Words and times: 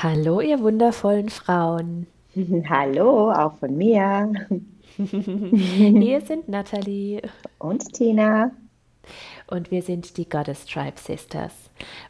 Hallo, 0.00 0.40
ihr 0.40 0.60
wundervollen 0.60 1.28
Frauen. 1.28 2.06
Hallo, 2.68 3.32
auch 3.32 3.54
von 3.54 3.76
mir. 3.76 4.32
Hier 4.96 6.20
sind 6.20 6.48
Nathalie 6.48 7.20
und 7.58 7.94
Tina. 7.94 8.52
Und 9.48 9.72
wir 9.72 9.82
sind 9.82 10.16
die 10.16 10.28
Goddess 10.28 10.66
Tribe 10.66 11.00
Sisters. 11.00 11.52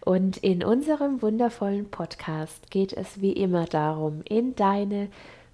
Und 0.05 0.37
in 0.37 0.63
unserem 0.63 1.23
wundervollen 1.23 1.91
Podcast 1.91 2.71
geht 2.71 2.93
es 2.93 3.23
wie 3.23 3.33
immer 3.33 3.65
darum, 3.65 4.21
in 4.29 4.55
deine 4.55 5.09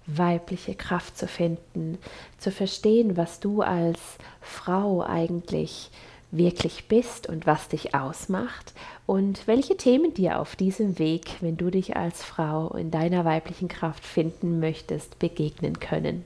weibliche 0.05 0.75
Kraft 0.75 1.17
zu 1.17 1.29
finden, 1.29 1.99
zu 2.37 2.51
verstehen, 2.51 3.15
was 3.15 3.39
du 3.39 3.61
als 3.61 4.17
Frau 4.41 5.01
eigentlich 5.03 5.89
wirklich 6.37 6.87
bist 6.87 7.27
und 7.27 7.45
was 7.45 7.67
dich 7.67 7.95
ausmacht 7.95 8.73
und 9.05 9.47
welche 9.47 9.77
Themen 9.77 10.13
dir 10.13 10.39
auf 10.39 10.55
diesem 10.55 10.99
Weg, 10.99 11.37
wenn 11.41 11.57
du 11.57 11.69
dich 11.69 11.95
als 11.95 12.23
Frau 12.23 12.69
in 12.69 12.91
deiner 12.91 13.25
weiblichen 13.25 13.67
Kraft 13.67 14.05
finden 14.05 14.59
möchtest, 14.59 15.19
begegnen 15.19 15.79
können. 15.79 16.25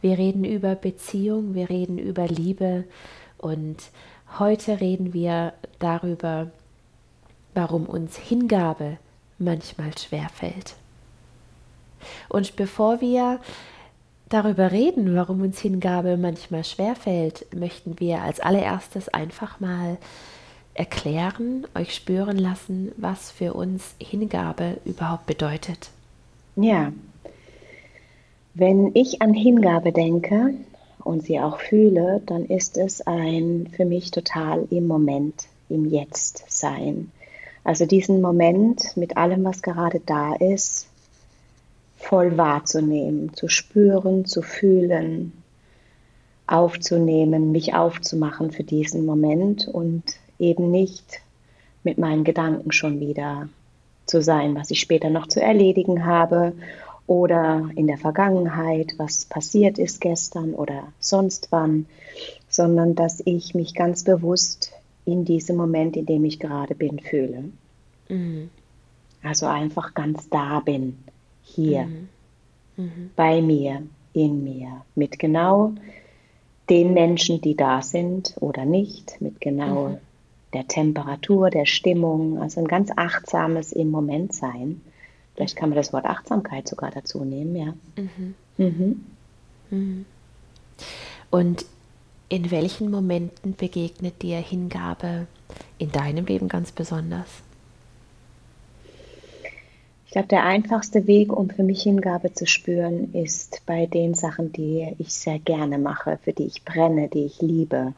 Wir 0.00 0.18
reden 0.18 0.44
über 0.44 0.74
Beziehung, 0.74 1.54
wir 1.54 1.68
reden 1.68 1.98
über 1.98 2.26
Liebe 2.26 2.84
und 3.36 3.76
heute 4.38 4.80
reden 4.80 5.12
wir 5.12 5.52
darüber, 5.78 6.50
warum 7.54 7.86
uns 7.86 8.16
Hingabe 8.16 8.98
manchmal 9.38 9.96
schwerfällt. 9.96 10.74
Und 12.28 12.56
bevor 12.56 13.00
wir 13.00 13.40
darüber 14.28 14.72
reden, 14.72 15.14
warum 15.14 15.42
uns 15.42 15.60
Hingabe 15.60 16.16
manchmal 16.16 16.64
schwerfällt, 16.64 17.46
möchten 17.54 17.98
wir 18.00 18.22
als 18.22 18.40
allererstes 18.40 19.08
einfach 19.08 19.60
mal 19.60 19.98
erklären, 20.74 21.66
euch 21.74 21.94
spüren 21.94 22.38
lassen, 22.38 22.92
was 22.96 23.30
für 23.30 23.54
uns 23.54 23.94
Hingabe 23.98 24.78
überhaupt 24.84 25.26
bedeutet. 25.26 25.90
Ja, 26.56 26.92
wenn 28.54 28.90
ich 28.94 29.22
an 29.22 29.34
Hingabe 29.34 29.92
denke 29.92 30.54
und 31.04 31.22
sie 31.22 31.38
auch 31.38 31.60
fühle, 31.60 32.20
dann 32.26 32.44
ist 32.44 32.76
es 32.76 33.06
ein 33.06 33.68
für 33.76 33.84
mich 33.84 34.10
total 34.10 34.66
im 34.70 34.88
Moment, 34.88 35.46
im 35.68 35.88
Jetzt 35.88 36.44
sein. 36.48 37.12
Also 37.62 37.86
diesen 37.86 38.20
Moment 38.20 38.96
mit 38.96 39.16
allem, 39.16 39.44
was 39.44 39.62
gerade 39.62 40.00
da 40.04 40.34
ist, 40.34 40.87
voll 41.98 42.38
wahrzunehmen, 42.38 43.34
zu 43.34 43.48
spüren, 43.48 44.24
zu 44.24 44.40
fühlen, 44.40 45.32
aufzunehmen, 46.46 47.52
mich 47.52 47.74
aufzumachen 47.74 48.52
für 48.52 48.62
diesen 48.62 49.04
Moment 49.04 49.68
und 49.68 50.04
eben 50.38 50.70
nicht 50.70 51.20
mit 51.82 51.98
meinen 51.98 52.24
Gedanken 52.24 52.72
schon 52.72 53.00
wieder 53.00 53.48
zu 54.06 54.22
sein, 54.22 54.54
was 54.54 54.70
ich 54.70 54.80
später 54.80 55.10
noch 55.10 55.26
zu 55.26 55.42
erledigen 55.42 56.06
habe 56.06 56.52
oder 57.06 57.68
in 57.74 57.86
der 57.86 57.98
Vergangenheit, 57.98 58.94
was 58.96 59.26
passiert 59.26 59.78
ist 59.78 60.00
gestern 60.00 60.54
oder 60.54 60.84
sonst 61.00 61.48
wann, 61.50 61.86
sondern 62.48 62.94
dass 62.94 63.20
ich 63.24 63.54
mich 63.54 63.74
ganz 63.74 64.04
bewusst 64.04 64.72
in 65.04 65.24
diesem 65.24 65.56
Moment, 65.56 65.96
in 65.96 66.06
dem 66.06 66.24
ich 66.24 66.38
gerade 66.38 66.74
bin, 66.74 67.00
fühle. 67.00 67.44
Mhm. 68.08 68.50
Also 69.22 69.46
einfach 69.46 69.94
ganz 69.94 70.28
da 70.30 70.60
bin 70.60 70.96
hier, 71.54 71.84
mhm. 71.84 72.08
Mhm. 72.76 73.10
bei 73.16 73.42
mir, 73.42 73.82
in 74.12 74.44
mir, 74.44 74.82
mit 74.94 75.18
genau 75.18 75.72
den 76.68 76.94
Menschen, 76.94 77.40
die 77.40 77.56
da 77.56 77.82
sind 77.82 78.36
oder 78.40 78.64
nicht, 78.64 79.20
mit 79.20 79.40
genau 79.40 79.88
mhm. 79.88 79.96
der 80.52 80.68
Temperatur, 80.68 81.50
der 81.50 81.66
Stimmung, 81.66 82.38
also 82.38 82.60
ein 82.60 82.68
ganz 82.68 82.90
achtsames 82.94 83.72
im 83.72 83.90
Moment 83.90 84.34
sein. 84.34 84.80
Vielleicht 85.34 85.56
kann 85.56 85.70
man 85.70 85.76
das 85.76 85.92
Wort 85.92 86.04
Achtsamkeit 86.04 86.68
sogar 86.68 86.90
dazu 86.90 87.24
nehmen, 87.24 87.56
ja. 87.56 87.74
Mhm. 87.96 88.34
Mhm. 89.70 90.04
Und 91.30 91.64
in 92.28 92.50
welchen 92.50 92.90
Momenten 92.90 93.54
begegnet 93.56 94.22
dir 94.22 94.38
Hingabe 94.38 95.26
in 95.78 95.90
deinem 95.92 96.26
Leben 96.26 96.48
ganz 96.48 96.72
besonders? 96.72 97.28
Ich 100.08 100.12
glaube, 100.12 100.28
der 100.28 100.46
einfachste 100.46 101.06
Weg, 101.06 101.30
um 101.30 101.50
für 101.50 101.62
mich 101.62 101.82
Hingabe 101.82 102.32
zu 102.32 102.46
spüren, 102.46 103.12
ist 103.12 103.60
bei 103.66 103.84
den 103.84 104.14
Sachen, 104.14 104.52
die 104.54 104.94
ich 104.96 105.12
sehr 105.12 105.38
gerne 105.38 105.76
mache, 105.76 106.18
für 106.24 106.32
die 106.32 106.46
ich 106.46 106.64
brenne, 106.64 107.08
die 107.08 107.26
ich 107.26 107.42
liebe. 107.42 107.92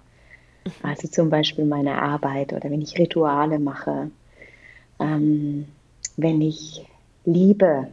Mhm. 0.65 0.73
Also 0.83 1.07
zum 1.07 1.31
Beispiel 1.31 1.65
meine 1.65 2.03
Arbeit 2.03 2.53
oder 2.53 2.69
wenn 2.69 2.83
ich 2.83 2.99
Rituale 2.99 3.61
mache, 3.61 4.11
ähm, 4.99 5.69
wenn 6.17 6.41
ich 6.41 6.85
liebe, 7.25 7.87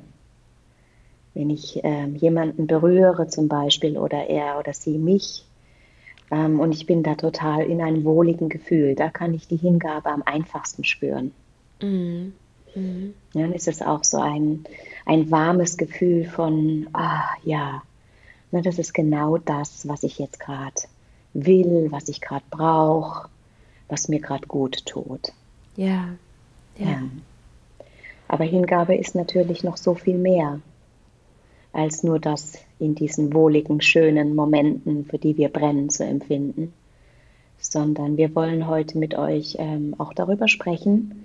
wenn 1.36 1.52
ich 1.52 1.82
ähm, 1.84 2.16
jemanden 2.16 2.66
berühre 2.66 3.28
zum 3.28 3.48
Beispiel 3.48 4.00
oder 4.00 4.28
er 4.32 4.58
oder 4.58 4.74
sie 4.74 4.98
mich 4.98 5.46
ähm, 6.32 6.60
und 6.60 6.72
ich 6.72 6.88
bin 6.88 7.04
da 7.04 7.14
total 7.14 7.68
in 7.68 7.84
einem 7.84 8.04
wohligen 8.04 8.50
Gefühl, 8.50 8.96
da 8.96 9.12
kann 9.12 9.36
ich 9.36 9.48
die 9.48 9.58
Hingabe 9.58 10.10
am 10.10 10.24
einfachsten 10.24 10.84
spüren. 10.84 11.34
Mhm. 11.84 12.34
Mhm. 12.78 13.14
Ja, 13.34 13.42
dann 13.42 13.54
ist 13.54 13.68
es 13.68 13.82
auch 13.82 14.04
so 14.04 14.18
ein, 14.18 14.66
ein 15.06 15.32
warmes 15.32 15.78
Gefühl 15.78 16.26
von, 16.26 16.88
ah 16.94 17.26
ja, 17.44 17.82
ne, 18.52 18.62
das 18.62 18.78
ist 18.78 18.94
genau 18.94 19.38
das, 19.38 19.88
was 19.88 20.04
ich 20.04 20.20
jetzt 20.20 20.40
gerade 20.40 20.76
will, 21.34 21.88
was 21.92 22.08
ich 22.08 22.22
gerade 22.22 22.46
brauche, 22.50 23.30
was 23.90 24.08
mir 24.08 24.20
gerade 24.20 24.48
gut 24.48 24.86
tut. 24.86 25.34
Ja, 25.76 26.10
ja, 26.78 26.90
ja. 26.90 27.02
Aber 28.28 28.44
Hingabe 28.44 28.96
ist 28.96 29.16
natürlich 29.16 29.64
noch 29.64 29.78
so 29.78 29.96
viel 29.96 30.18
mehr 30.18 30.60
als 31.72 32.04
nur 32.04 32.20
das 32.20 32.58
in 32.80 32.96
diesen 32.96 33.34
wohligen, 33.34 33.82
schönen 33.82 34.36
Momenten, 34.36 35.06
für 35.06 35.18
die 35.18 35.38
wir 35.38 35.50
brennen, 35.50 35.90
zu 35.90 36.04
empfinden, 36.04 36.74
sondern 37.60 38.18
wir 38.18 38.34
wollen 38.36 38.68
heute 38.68 38.98
mit 38.98 39.16
euch 39.16 39.58
ähm, 39.60 39.96
auch 39.98 40.14
darüber 40.14 40.48
sprechen, 40.48 41.24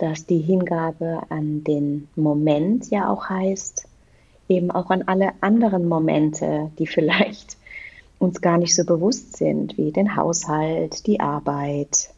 dass 0.00 0.24
die 0.24 0.38
Hingabe 0.38 1.20
an 1.28 1.62
den 1.62 2.08
Moment 2.16 2.90
ja 2.90 3.10
auch 3.10 3.28
heißt, 3.28 3.86
eben 4.48 4.70
auch 4.70 4.90
an 4.90 5.02
alle 5.06 5.32
anderen 5.42 5.86
Momente, 5.88 6.70
die 6.78 6.86
vielleicht 6.86 7.58
uns 8.18 8.40
gar 8.40 8.58
nicht 8.58 8.74
so 8.74 8.84
bewusst 8.84 9.36
sind, 9.36 9.76
wie 9.76 9.92
den 9.92 10.16
Haushalt, 10.16 11.06
die 11.06 11.20
Arbeit 11.20 12.10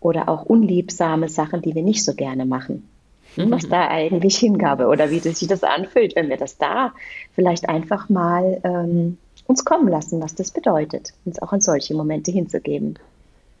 oder 0.00 0.28
auch 0.28 0.44
unliebsame 0.44 1.28
Sachen, 1.28 1.62
die 1.62 1.74
wir 1.74 1.82
nicht 1.82 2.04
so 2.04 2.14
gerne 2.14 2.44
machen. 2.44 2.88
Mhm. 3.36 3.50
Was 3.50 3.68
da 3.68 3.88
eigentlich 3.88 4.36
Hingabe 4.36 4.86
oder 4.86 5.10
wie 5.10 5.18
sich 5.18 5.48
das 5.48 5.62
anfühlt, 5.62 6.16
wenn 6.16 6.28
wir 6.28 6.36
das 6.36 6.58
da 6.58 6.92
vielleicht 7.34 7.68
einfach 7.68 8.08
mal 8.08 8.60
ähm, 8.62 9.18
uns 9.46 9.64
kommen 9.64 9.88
lassen, 9.88 10.20
was 10.20 10.34
das 10.34 10.50
bedeutet, 10.50 11.12
uns 11.24 11.40
auch 11.40 11.52
an 11.52 11.60
solche 11.60 11.94
Momente 11.94 12.30
hinzugeben. 12.30 12.98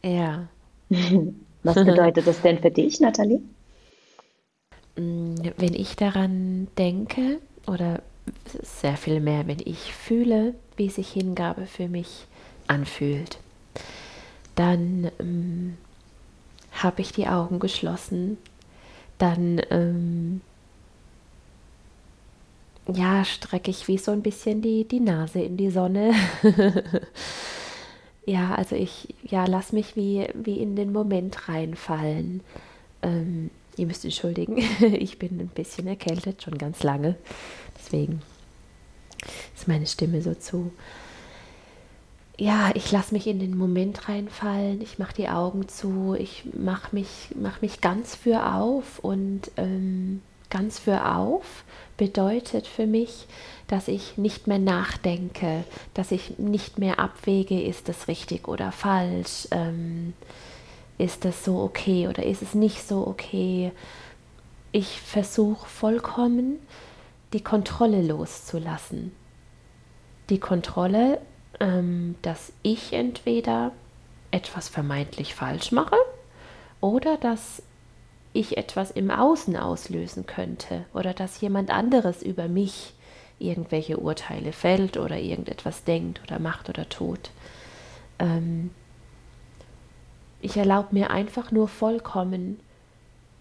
Ja. 0.02 0.48
Was 1.66 1.74
bedeutet 1.74 2.26
das 2.26 2.40
denn 2.42 2.58
für 2.58 2.70
dich, 2.70 3.00
Nathalie? 3.00 3.40
Mm, 4.98 5.34
wenn 5.58 5.74
ich 5.74 5.94
daran 5.96 6.68
denke, 6.78 7.38
oder 7.66 8.00
sehr 8.62 8.96
viel 8.96 9.20
mehr, 9.20 9.46
wenn 9.46 9.60
ich 9.62 9.92
fühle, 9.92 10.54
wie 10.78 10.88
sich 10.88 11.10
Hingabe 11.10 11.66
für 11.66 11.86
mich 11.86 12.26
anfühlt, 12.66 13.38
dann 14.54 15.10
ähm, 15.20 15.76
habe 16.72 17.02
ich 17.02 17.12
die 17.12 17.26
Augen 17.26 17.58
geschlossen, 17.58 18.38
dann 19.18 19.60
ähm, 19.70 20.40
ja, 22.92 23.24
strecke 23.24 23.70
ich 23.70 23.88
wie 23.88 23.98
so 23.98 24.12
ein 24.12 24.22
bisschen 24.22 24.62
die, 24.62 24.88
die 24.88 25.00
Nase 25.00 25.40
in 25.40 25.56
die 25.56 25.70
Sonne. 25.70 26.14
ja, 28.26 28.54
also 28.56 28.74
ich 28.74 29.14
ja, 29.22 29.46
lass 29.46 29.72
mich 29.72 29.96
wie, 29.96 30.26
wie 30.34 30.58
in 30.58 30.76
den 30.76 30.92
Moment 30.92 31.48
reinfallen. 31.48 32.42
Ähm, 33.02 33.50
ihr 33.76 33.86
müsst 33.86 34.04
entschuldigen, 34.04 34.58
ich 34.80 35.18
bin 35.18 35.40
ein 35.40 35.48
bisschen 35.48 35.86
erkältet, 35.86 36.42
schon 36.42 36.58
ganz 36.58 36.82
lange. 36.82 37.14
Deswegen 37.78 38.20
ist 39.54 39.68
meine 39.68 39.86
Stimme 39.86 40.20
so 40.22 40.34
zu. 40.34 40.72
Ja, 42.36 42.70
ich 42.74 42.92
lasse 42.92 43.14
mich 43.14 43.26
in 43.28 43.38
den 43.38 43.56
Moment 43.56 44.08
reinfallen, 44.08 44.82
ich 44.82 44.98
mache 44.98 45.14
die 45.14 45.28
Augen 45.28 45.68
zu, 45.68 46.14
ich 46.18 46.44
mache 46.52 46.94
mich, 46.94 47.30
mach 47.34 47.62
mich 47.62 47.80
ganz 47.80 48.14
für 48.14 48.52
auf 48.54 48.98
und 48.98 49.50
ähm, 49.56 50.20
ganz 50.50 50.78
für 50.78 51.06
auf 51.06 51.64
bedeutet 51.96 52.66
für 52.66 52.86
mich, 52.86 53.26
dass 53.68 53.88
ich 53.88 54.16
nicht 54.16 54.46
mehr 54.46 54.58
nachdenke, 54.58 55.64
dass 55.94 56.12
ich 56.12 56.38
nicht 56.38 56.78
mehr 56.78 56.98
abwäge, 56.98 57.60
ist 57.60 57.88
das 57.88 58.08
richtig 58.08 58.48
oder 58.48 58.70
falsch, 58.72 59.48
ähm, 59.50 60.12
ist 60.98 61.24
das 61.24 61.44
so 61.44 61.60
okay 61.60 62.08
oder 62.08 62.24
ist 62.24 62.42
es 62.42 62.54
nicht 62.54 62.86
so 62.86 63.06
okay. 63.06 63.72
Ich 64.72 65.00
versuche 65.00 65.66
vollkommen 65.66 66.58
die 67.32 67.42
Kontrolle 67.42 68.02
loszulassen. 68.02 69.12
Die 70.30 70.38
Kontrolle, 70.38 71.20
ähm, 71.60 72.16
dass 72.22 72.52
ich 72.62 72.92
entweder 72.92 73.72
etwas 74.30 74.68
vermeintlich 74.68 75.34
falsch 75.34 75.72
mache 75.72 75.96
oder 76.80 77.16
dass 77.16 77.62
ich 78.38 78.56
etwas 78.56 78.90
im 78.90 79.10
Außen 79.10 79.56
auslösen 79.56 80.26
könnte 80.26 80.84
oder 80.94 81.14
dass 81.14 81.40
jemand 81.40 81.70
anderes 81.70 82.22
über 82.22 82.48
mich 82.48 82.94
irgendwelche 83.38 83.98
Urteile 83.98 84.52
fällt 84.52 84.96
oder 84.96 85.18
irgendetwas 85.18 85.84
denkt 85.84 86.20
oder 86.22 86.38
macht 86.38 86.68
oder 86.68 86.88
tut. 86.88 87.30
Ähm, 88.18 88.70
ich 90.40 90.56
erlaube 90.56 90.88
mir 90.92 91.10
einfach 91.10 91.50
nur 91.50 91.68
vollkommen, 91.68 92.60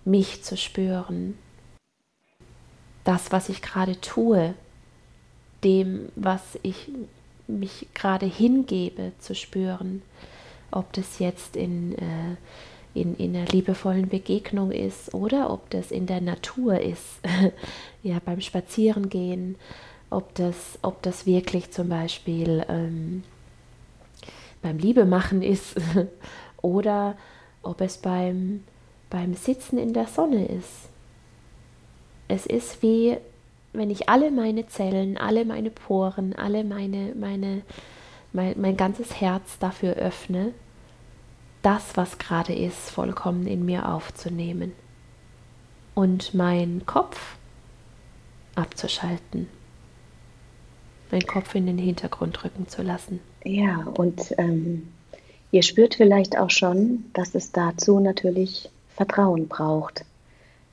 mich 0.05 0.43
zu 0.43 0.57
spüren. 0.57 1.37
Das, 3.03 3.31
was 3.31 3.49
ich 3.49 3.61
gerade 3.61 3.99
tue, 4.01 4.53
dem, 5.63 6.09
was 6.15 6.41
ich 6.63 6.89
mich 7.47 7.87
gerade 7.93 8.25
hingebe, 8.25 9.11
zu 9.19 9.35
spüren. 9.35 10.01
Ob 10.71 10.91
das 10.93 11.19
jetzt 11.19 11.55
in, 11.55 11.97
äh, 11.97 12.35
in, 12.95 13.15
in 13.17 13.35
einer 13.35 13.45
liebevollen 13.45 14.07
Begegnung 14.07 14.71
ist 14.71 15.13
oder 15.13 15.51
ob 15.51 15.69
das 15.69 15.91
in 15.91 16.07
der 16.07 16.21
Natur 16.21 16.79
ist, 16.79 17.19
ja, 18.03 18.19
beim 18.23 18.41
Spazierengehen, 18.41 19.55
ob 20.09 20.33
das, 20.35 20.79
ob 20.81 21.01
das 21.03 21.25
wirklich 21.25 21.71
zum 21.71 21.89
Beispiel 21.89 22.65
ähm, 22.69 23.23
beim 24.61 24.77
Liebemachen 24.77 25.41
ist 25.41 25.75
oder 26.61 27.17
ob 27.61 27.81
es 27.81 27.97
beim, 27.97 28.63
beim 29.09 29.33
Sitzen 29.33 29.77
in 29.77 29.93
der 29.93 30.07
Sonne 30.07 30.45
ist. 30.45 30.89
Es 32.27 32.45
ist 32.45 32.81
wie, 32.81 33.17
wenn 33.73 33.89
ich 33.89 34.07
alle 34.07 34.31
meine 34.31 34.67
Zellen, 34.67 35.17
alle 35.17 35.43
meine 35.43 35.69
Poren, 35.69 36.33
alle 36.33 36.63
meine, 36.63 37.13
meine, 37.13 37.61
mein, 38.31 38.55
mein 38.59 38.77
ganzes 38.77 39.19
Herz 39.19 39.59
dafür 39.59 39.93
öffne, 39.95 40.53
das, 41.65 41.97
was 41.97 42.19
gerade 42.19 42.53
ist, 42.53 42.91
vollkommen 42.91 43.47
in 43.47 43.65
mir 43.65 43.89
aufzunehmen 43.91 44.73
und 45.95 46.35
meinen 46.35 46.85
Kopf 46.85 47.37
abzuschalten, 48.53 49.47
meinen 51.11 51.25
Kopf 51.25 51.55
in 51.55 51.65
den 51.65 51.79
Hintergrund 51.79 52.43
rücken 52.43 52.67
zu 52.67 52.83
lassen. 52.83 53.19
Ja, 53.43 53.87
und 53.97 54.35
ähm, 54.37 54.89
ihr 55.49 55.63
spürt 55.63 55.95
vielleicht 55.95 56.37
auch 56.37 56.51
schon, 56.51 57.05
dass 57.13 57.33
es 57.33 57.51
dazu 57.51 57.99
natürlich 57.99 58.69
Vertrauen 58.89 59.47
braucht. 59.47 60.05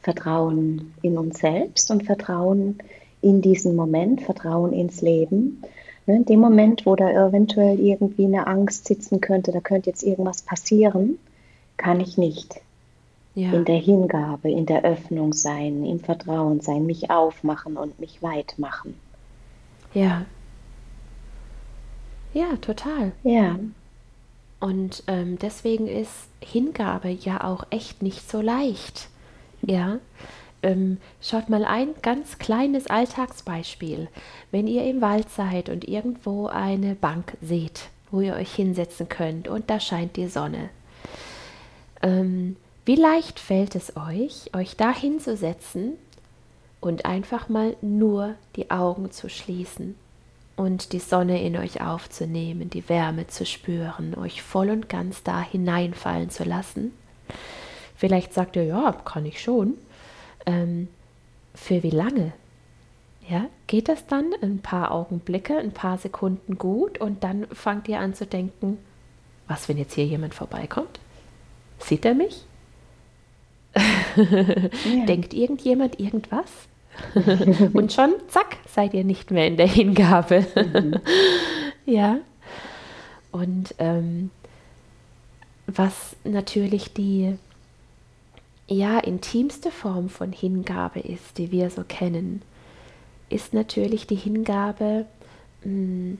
Vertrauen 0.02 0.92
in 1.00 1.16
uns 1.16 1.38
selbst 1.38 1.90
und 1.90 2.04
Vertrauen 2.04 2.78
in 3.22 3.40
diesen 3.40 3.76
Moment, 3.76 4.20
Vertrauen 4.20 4.72
ins 4.72 5.00
Leben. 5.00 5.62
Ne, 6.06 6.16
in 6.16 6.24
dem 6.24 6.40
Moment, 6.40 6.84
wo 6.84 6.96
da 6.96 7.10
eventuell 7.10 7.78
irgendwie 7.78 8.24
eine 8.24 8.46
Angst 8.46 8.86
sitzen 8.86 9.20
könnte, 9.20 9.52
da 9.52 9.60
könnte 9.60 9.90
jetzt 9.90 10.02
irgendwas 10.02 10.42
passieren, 10.42 11.18
kann 11.76 12.00
ich 12.00 12.18
nicht 12.18 12.60
ja. 13.34 13.52
in 13.52 13.64
der 13.64 13.78
Hingabe, 13.78 14.50
in 14.50 14.66
der 14.66 14.84
Öffnung 14.84 15.32
sein, 15.32 15.84
im 15.84 16.00
Vertrauen 16.00 16.60
sein, 16.60 16.86
mich 16.86 17.10
aufmachen 17.10 17.76
und 17.76 17.98
mich 18.00 18.22
weit 18.22 18.58
machen. 18.58 18.94
Ja. 19.94 20.24
Ja, 22.34 22.56
total. 22.60 23.12
Ja. 23.22 23.58
Und 24.60 25.02
ähm, 25.06 25.38
deswegen 25.38 25.86
ist 25.86 26.28
Hingabe 26.40 27.10
ja 27.10 27.44
auch 27.44 27.64
echt 27.70 28.02
nicht 28.02 28.30
so 28.30 28.40
leicht. 28.40 29.08
Ja. 29.62 29.98
Ähm, 30.62 30.98
schaut 31.20 31.48
mal 31.48 31.64
ein 31.64 31.88
ganz 32.02 32.38
kleines 32.38 32.86
Alltagsbeispiel. 32.86 34.08
Wenn 34.50 34.66
ihr 34.66 34.84
im 34.84 35.00
Wald 35.00 35.28
seid 35.30 35.68
und 35.68 35.88
irgendwo 35.88 36.46
eine 36.46 36.94
Bank 36.94 37.36
seht, 37.40 37.88
wo 38.10 38.20
ihr 38.20 38.34
euch 38.34 38.54
hinsetzen 38.54 39.08
könnt 39.08 39.48
und 39.48 39.70
da 39.70 39.80
scheint 39.80 40.16
die 40.16 40.28
Sonne. 40.28 40.70
Ähm, 42.02 42.56
wie 42.84 42.96
leicht 42.96 43.38
fällt 43.38 43.74
es 43.74 43.96
euch, 43.96 44.50
euch 44.54 44.76
da 44.76 44.92
hinzusetzen 44.92 45.92
und 46.80 47.06
einfach 47.06 47.48
mal 47.48 47.76
nur 47.80 48.34
die 48.56 48.70
Augen 48.70 49.12
zu 49.12 49.28
schließen 49.28 49.94
und 50.56 50.92
die 50.92 50.98
Sonne 50.98 51.42
in 51.44 51.56
euch 51.56 51.80
aufzunehmen, 51.80 52.70
die 52.70 52.88
Wärme 52.88 53.28
zu 53.28 53.46
spüren, 53.46 54.16
euch 54.16 54.42
voll 54.42 54.70
und 54.70 54.88
ganz 54.88 55.22
da 55.22 55.40
hineinfallen 55.40 56.30
zu 56.30 56.44
lassen? 56.44 56.92
Vielleicht 57.96 58.34
sagt 58.34 58.56
ihr, 58.56 58.64
ja, 58.64 58.92
kann 59.04 59.26
ich 59.26 59.40
schon. 59.40 59.74
Ähm, 60.46 60.88
für 61.54 61.82
wie 61.82 61.90
lange? 61.90 62.32
Ja, 63.28 63.46
geht 63.66 63.88
das 63.88 64.06
dann 64.06 64.32
ein 64.42 64.58
paar 64.58 64.90
Augenblicke, 64.90 65.56
ein 65.56 65.72
paar 65.72 65.98
Sekunden 65.98 66.58
gut 66.58 66.98
und 66.98 67.22
dann 67.22 67.46
fangt 67.52 67.88
ihr 67.88 68.00
an 68.00 68.14
zu 68.14 68.26
denken, 68.26 68.78
was, 69.46 69.68
wenn 69.68 69.78
jetzt 69.78 69.94
hier 69.94 70.06
jemand 70.06 70.34
vorbeikommt? 70.34 70.98
Sieht 71.78 72.04
er 72.04 72.14
mich? 72.14 72.44
Ja. 73.76 73.82
Denkt 75.06 75.34
irgendjemand 75.34 75.98
irgendwas? 76.00 76.50
und 77.72 77.92
schon, 77.92 78.14
zack, 78.28 78.58
seid 78.68 78.94
ihr 78.94 79.04
nicht 79.04 79.30
mehr 79.30 79.46
in 79.46 79.56
der 79.56 79.66
Hingabe. 79.66 80.46
Mhm. 80.54 80.96
ja. 81.86 82.18
Und 83.30 83.74
ähm, 83.78 84.30
was 85.66 86.16
natürlich 86.24 86.92
die 86.92 87.38
ja, 88.72 88.98
intimste 88.98 89.70
Form 89.70 90.08
von 90.08 90.32
Hingabe 90.32 91.00
ist, 91.00 91.38
die 91.38 91.50
wir 91.50 91.70
so 91.70 91.84
kennen, 91.86 92.42
ist 93.28 93.54
natürlich 93.54 94.06
die 94.06 94.16
Hingabe, 94.16 95.06
mm, 95.64 96.14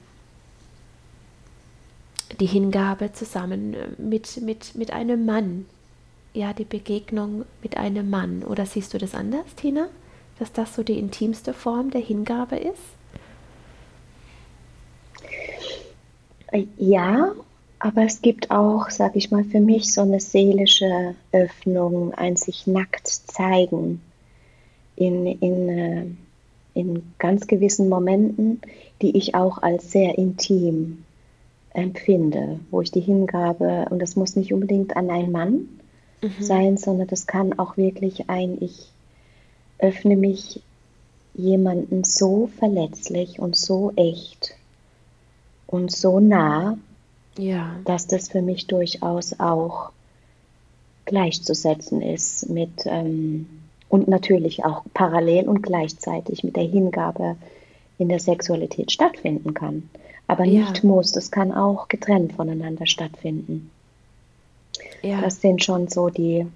die 2.39 2.45
Hingabe 2.45 3.13
zusammen 3.13 3.75
mit, 3.97 4.41
mit, 4.41 4.75
mit 4.75 4.91
einem 4.91 5.25
Mann. 5.25 5.65
Ja, 6.33 6.53
die 6.53 6.65
Begegnung 6.65 7.45
mit 7.61 7.77
einem 7.77 8.09
Mann. 8.09 8.43
Oder 8.43 8.65
siehst 8.65 8.93
du 8.93 8.97
das 8.97 9.13
anders, 9.13 9.55
Tina? 9.55 9.87
Dass 10.39 10.51
das 10.51 10.75
so 10.75 10.81
die 10.81 10.97
intimste 10.97 11.53
Form 11.53 11.91
der 11.91 12.01
Hingabe 12.01 12.57
ist? 12.57 12.81
Ja, 16.77 17.33
aber 17.83 18.05
es 18.05 18.21
gibt 18.21 18.49
auch, 18.49 18.89
sage 18.89 19.17
ich 19.17 19.29
mal, 19.29 19.43
für 19.43 19.59
mich 19.59 19.93
so 19.93 20.03
eine 20.03 20.21
seelische 20.21 21.15
Öffnung, 21.33 22.13
ein 22.13 22.37
sich 22.37 22.65
nackt 22.65 23.05
zeigen 23.07 24.01
in, 24.95 25.25
in, 25.25 25.69
äh, 25.69 26.05
in 26.75 27.03
ganz 27.19 27.45
gewissen 27.45 27.89
Momenten, 27.89 28.61
die 29.01 29.17
ich 29.17 29.35
auch 29.35 29.61
als 29.61 29.91
sehr 29.91 30.17
intim 30.17 31.03
empfinde, 31.73 32.61
wo 32.71 32.79
ich 32.79 32.91
die 32.91 33.01
Hingabe, 33.01 33.87
und 33.89 34.01
das 34.01 34.15
muss 34.15 34.37
nicht 34.37 34.53
unbedingt 34.53 34.95
an 34.95 35.09
einen 35.09 35.33
Mann 35.33 35.67
mhm. 36.21 36.31
sein, 36.39 36.77
sondern 36.77 37.07
das 37.07 37.27
kann 37.27 37.59
auch 37.59 37.75
wirklich 37.75 38.29
ein, 38.29 38.59
ich 38.61 38.93
öffne 39.77 40.15
mich 40.15 40.61
jemanden 41.33 42.05
so 42.05 42.49
verletzlich 42.59 43.39
und 43.39 43.57
so 43.57 43.91
echt 43.97 44.55
und 45.67 45.91
so 45.91 46.21
nah, 46.21 46.77
ja. 47.37 47.75
dass 47.85 48.07
das 48.07 48.29
für 48.29 48.41
mich 48.41 48.67
durchaus 48.67 49.39
auch 49.39 49.91
gleichzusetzen 51.05 52.01
ist 52.01 52.49
mit 52.49 52.85
ähm, 52.85 53.47
und 53.89 54.07
natürlich 54.07 54.63
auch 54.65 54.83
parallel 54.93 55.47
und 55.47 55.61
gleichzeitig 55.61 56.43
mit 56.43 56.55
der 56.55 56.63
Hingabe 56.63 57.35
in 57.97 58.09
der 58.09 58.19
Sexualität 58.19 58.91
stattfinden 58.91 59.53
kann. 59.53 59.89
Aber 60.27 60.45
ja. 60.45 60.61
nicht 60.61 60.83
muss, 60.83 61.11
das 61.11 61.29
kann 61.29 61.51
auch 61.51 61.87
getrennt 61.89 62.33
voneinander 62.33 62.87
stattfinden. 62.87 63.69
Ja. 65.01 65.21
Das 65.21 65.41
sind 65.41 65.63
schon 65.63 65.89
so 65.89 66.09
die, 66.09 66.47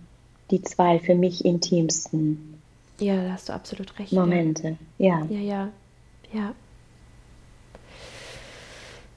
die 0.49 0.61
zwei 0.61 0.99
für 0.99 1.15
mich 1.15 1.45
intimsten 1.45 2.57
ja, 2.99 3.23
da 3.23 3.33
hast 3.33 3.49
du 3.49 3.53
absolut 3.53 3.97
recht. 3.99 4.11
Momente, 4.11 4.77
ja. 4.97 5.25
Ja, 5.29 5.39
ja, 5.39 5.69
ja. 6.33 6.53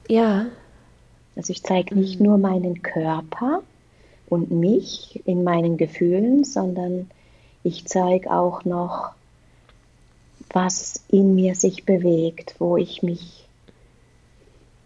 Ja, 0.08 0.46
also 1.40 1.52
ich 1.52 1.62
zeige 1.62 1.94
nicht 1.94 2.20
mhm. 2.20 2.26
nur 2.26 2.36
meinen 2.36 2.82
Körper 2.82 3.62
und 4.28 4.50
mich 4.50 5.22
in 5.24 5.42
meinen 5.42 5.78
Gefühlen, 5.78 6.44
sondern 6.44 7.10
ich 7.64 7.86
zeige 7.86 8.30
auch 8.30 8.66
noch, 8.66 9.12
was 10.52 11.02
in 11.08 11.34
mir 11.34 11.54
sich 11.54 11.86
bewegt, 11.86 12.56
wo 12.58 12.76
ich 12.76 13.02
mich, 13.02 13.48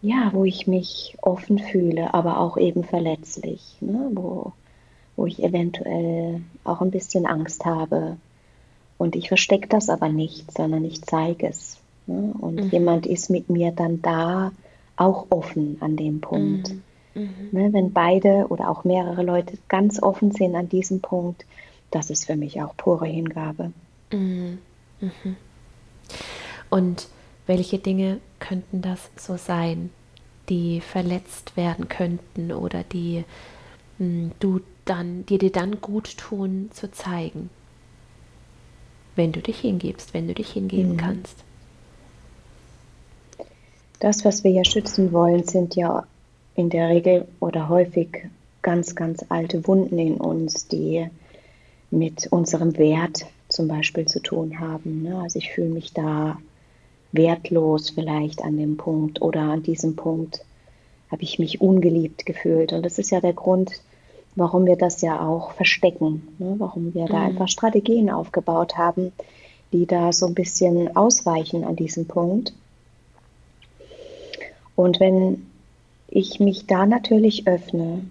ja, 0.00 0.30
wo 0.32 0.44
ich 0.44 0.68
mich 0.68 1.16
offen 1.22 1.58
fühle, 1.58 2.14
aber 2.14 2.38
auch 2.38 2.56
eben 2.56 2.84
verletzlich, 2.84 3.76
ne? 3.80 4.12
wo, 4.12 4.52
wo 5.16 5.26
ich 5.26 5.42
eventuell 5.42 6.40
auch 6.62 6.82
ein 6.82 6.92
bisschen 6.92 7.26
Angst 7.26 7.64
habe. 7.64 8.16
Und 8.96 9.16
ich 9.16 9.26
verstecke 9.26 9.66
das 9.66 9.88
aber 9.88 10.08
nicht, 10.08 10.52
sondern 10.52 10.84
ich 10.84 11.02
zeige 11.02 11.48
es. 11.48 11.78
Ne? 12.06 12.32
Und 12.38 12.62
mhm. 12.66 12.70
jemand 12.70 13.06
ist 13.06 13.28
mit 13.28 13.50
mir 13.50 13.72
dann 13.72 14.02
da, 14.02 14.52
auch 14.96 15.26
offen 15.30 15.78
an 15.80 15.96
dem 15.96 16.20
Punkt. 16.20 16.70
Mhm. 16.70 16.82
Mhm. 17.14 17.48
Ne, 17.52 17.72
wenn 17.72 17.92
beide 17.92 18.46
oder 18.48 18.68
auch 18.68 18.84
mehrere 18.84 19.22
Leute 19.22 19.56
ganz 19.68 20.02
offen 20.02 20.32
sind 20.32 20.56
an 20.56 20.68
diesem 20.68 21.00
Punkt, 21.00 21.44
das 21.90 22.10
ist 22.10 22.26
für 22.26 22.36
mich 22.36 22.60
auch 22.60 22.76
pure 22.76 23.06
Hingabe. 23.06 23.72
Mhm. 24.12 24.58
mhm. 25.00 25.36
Und 26.70 27.08
welche 27.46 27.78
Dinge 27.78 28.20
könnten 28.40 28.82
das 28.82 29.10
so 29.16 29.36
sein, 29.36 29.90
die 30.48 30.80
verletzt 30.80 31.56
werden 31.56 31.88
könnten 31.88 32.52
oder 32.52 32.82
die 32.82 33.24
mh, 33.98 34.06
hm, 34.06 34.32
du 34.40 34.60
dann, 34.84 35.24
die 35.26 35.38
dir 35.38 35.52
dann 35.52 35.80
gut 35.80 36.16
tun, 36.18 36.70
zu 36.72 36.90
zeigen. 36.90 37.48
Wenn 39.16 39.32
du 39.32 39.40
dich 39.40 39.60
hingibst, 39.60 40.12
wenn 40.12 40.26
du 40.26 40.34
dich 40.34 40.50
hingeben 40.50 40.92
mhm. 40.92 40.96
kannst. 40.96 41.44
Das, 44.04 44.22
was 44.26 44.44
wir 44.44 44.50
ja 44.50 44.66
schützen 44.66 45.14
wollen, 45.14 45.44
sind 45.44 45.76
ja 45.76 46.04
in 46.56 46.68
der 46.68 46.90
Regel 46.90 47.26
oder 47.40 47.70
häufig 47.70 48.28
ganz, 48.60 48.94
ganz 48.94 49.24
alte 49.30 49.66
Wunden 49.66 49.98
in 49.98 50.16
uns, 50.18 50.68
die 50.68 51.06
mit 51.90 52.26
unserem 52.30 52.76
Wert 52.76 53.24
zum 53.48 53.66
Beispiel 53.66 54.04
zu 54.04 54.20
tun 54.20 54.60
haben. 54.60 55.04
Ne? 55.04 55.18
Also 55.22 55.38
ich 55.38 55.52
fühle 55.52 55.70
mich 55.70 55.94
da 55.94 56.36
wertlos 57.12 57.88
vielleicht 57.88 58.42
an 58.42 58.58
dem 58.58 58.76
Punkt 58.76 59.22
oder 59.22 59.40
an 59.40 59.62
diesem 59.62 59.96
Punkt 59.96 60.44
habe 61.10 61.22
ich 61.22 61.38
mich 61.38 61.62
ungeliebt 61.62 62.26
gefühlt. 62.26 62.74
Und 62.74 62.84
das 62.84 62.98
ist 62.98 63.10
ja 63.10 63.22
der 63.22 63.32
Grund, 63.32 63.80
warum 64.36 64.66
wir 64.66 64.76
das 64.76 65.00
ja 65.00 65.26
auch 65.26 65.52
verstecken, 65.52 66.28
ne? 66.38 66.56
warum 66.58 66.92
wir 66.92 67.04
mhm. 67.04 67.08
da 67.08 67.22
einfach 67.22 67.48
Strategien 67.48 68.10
aufgebaut 68.10 68.76
haben, 68.76 69.12
die 69.72 69.86
da 69.86 70.12
so 70.12 70.26
ein 70.26 70.34
bisschen 70.34 70.94
ausweichen 70.94 71.64
an 71.64 71.74
diesem 71.74 72.06
Punkt. 72.06 72.52
Und 74.76 75.00
wenn 75.00 75.46
ich 76.08 76.40
mich 76.40 76.66
da 76.66 76.86
natürlich 76.86 77.46
öffne, 77.46 78.04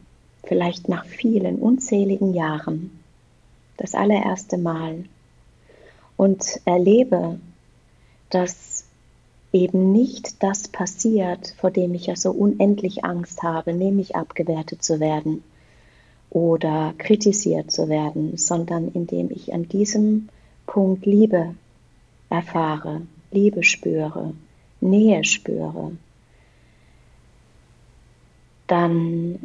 vielleicht 0.43 0.89
nach 0.89 1.05
vielen 1.05 1.57
unzähligen 1.57 2.33
Jahren, 2.33 2.99
das 3.77 3.95
allererste 3.95 4.57
Mal, 4.57 5.05
und 6.17 6.61
erlebe, 6.65 7.39
dass 8.29 8.85
eben 9.51 9.91
nicht 9.91 10.41
das 10.41 10.67
passiert, 10.67 11.53
vor 11.57 11.71
dem 11.71 11.93
ich 11.93 12.07
ja 12.07 12.15
so 12.15 12.31
unendlich 12.31 13.05
Angst 13.05 13.43
habe, 13.43 13.73
nämlich 13.73 14.15
abgewertet 14.15 14.83
zu 14.83 14.99
werden 14.99 15.43
oder 16.29 16.93
kritisiert 16.97 17.71
zu 17.71 17.89
werden, 17.89 18.37
sondern 18.37 18.89
indem 18.89 19.29
ich 19.29 19.53
an 19.53 19.67
diesem 19.67 20.29
Punkt 20.65 21.05
Liebe 21.05 21.53
erfahre, 22.29 23.01
Liebe 23.31 23.63
spüre, 23.63 24.33
Nähe 24.81 25.23
spüre, 25.23 25.91
dann 28.73 29.37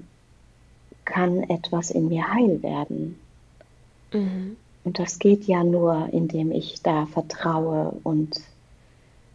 kann 1.04 1.42
etwas 1.42 1.90
in 1.90 2.08
mir 2.08 2.32
heil 2.32 2.62
werden. 2.62 3.18
Mhm. 4.11 4.56
Und 4.85 4.99
das 4.99 5.18
geht 5.18 5.44
ja 5.44 5.64
nur, 5.64 6.08
indem 6.12 6.50
ich 6.50 6.80
da 6.82 7.04
vertraue 7.04 7.94
und 8.04 8.40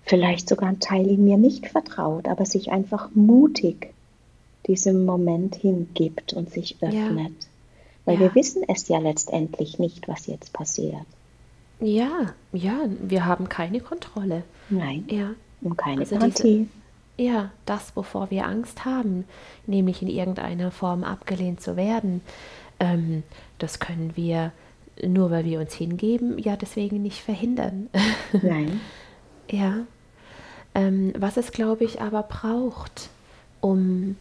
vielleicht 0.03 0.49
sogar 0.49 0.69
ein 0.69 0.79
Teil 0.79 1.07
in 1.07 1.23
mir 1.23 1.37
nicht 1.37 1.67
vertraut, 1.67 2.27
aber 2.27 2.47
sich 2.47 2.71
einfach 2.71 3.11
mutig 3.13 3.93
diesem 4.65 5.05
Moment 5.05 5.55
hingibt 5.55 6.33
und 6.33 6.49
sich 6.49 6.77
öffnet. 6.81 7.33
Ja. 7.33 7.47
Weil 8.05 8.15
ja. 8.15 8.21
wir 8.21 8.35
wissen 8.35 8.63
es 8.67 8.87
ja 8.87 8.97
letztendlich 8.97 9.77
nicht, 9.77 10.07
was 10.07 10.25
jetzt 10.25 10.53
passiert. 10.53 11.05
Ja, 11.79 12.33
ja, 12.51 12.87
wir 12.99 13.27
haben 13.27 13.47
keine 13.47 13.79
Kontrolle. 13.79 14.43
Nein. 14.71 15.05
Ja. 15.07 15.35
Und 15.61 15.77
keine 15.77 16.01
also 16.01 16.15
Garantie. 16.15 16.67
Diese, 16.67 16.82
ja, 17.17 17.51
das, 17.65 17.95
wovor 17.95 18.31
wir 18.31 18.45
Angst 18.45 18.85
haben, 18.85 19.25
nämlich 19.67 20.01
in 20.01 20.07
irgendeiner 20.07 20.71
Form 20.71 21.03
abgelehnt 21.03 21.61
zu 21.61 21.75
werden, 21.77 22.21
ähm, 22.79 23.23
das 23.59 23.79
können 23.79 24.13
wir 24.15 24.51
nur 25.01 25.31
weil 25.31 25.45
wir 25.45 25.59
uns 25.59 25.73
hingeben, 25.73 26.37
ja 26.37 26.55
deswegen 26.55 27.01
nicht 27.01 27.21
verhindern. 27.21 27.89
Nein. 28.41 28.79
ja. 29.49 29.85
Ähm, 30.75 31.13
was 31.17 31.37
es, 31.37 31.51
glaube 31.51 31.83
ich, 31.83 32.01
aber 32.01 32.23
braucht, 32.23 33.09
um 33.61 34.15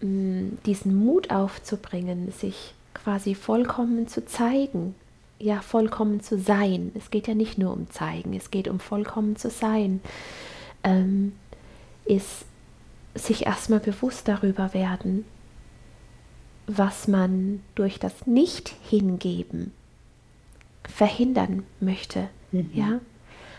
mh, 0.00 0.06
mm, 0.08 0.58
diesen 0.66 0.94
Mut 0.94 1.30
aufzubringen, 1.30 2.30
sich 2.30 2.74
quasi 2.92 3.34
vollkommen 3.34 4.06
zu 4.06 4.24
zeigen, 4.26 4.94
ja, 5.38 5.60
vollkommen 5.60 6.20
zu 6.20 6.38
sein. 6.38 6.92
Es 6.94 7.10
geht 7.10 7.26
ja 7.26 7.34
nicht 7.34 7.58
nur 7.58 7.72
um 7.72 7.90
zeigen, 7.90 8.34
es 8.34 8.50
geht 8.50 8.68
um 8.68 8.80
vollkommen 8.80 9.36
zu 9.36 9.50
sein, 9.50 10.00
ähm, 10.84 11.32
ist 12.04 12.44
sich 13.14 13.46
erstmal 13.46 13.80
bewusst 13.80 14.28
darüber 14.28 14.74
werden, 14.74 15.24
was 16.66 17.08
man 17.08 17.62
durch 17.74 17.98
das 17.98 18.26
Nicht-Hingeben 18.26 19.72
verhindern 20.88 21.64
möchte. 21.80 22.28
Mhm. 22.52 22.70
Ja? 22.72 23.00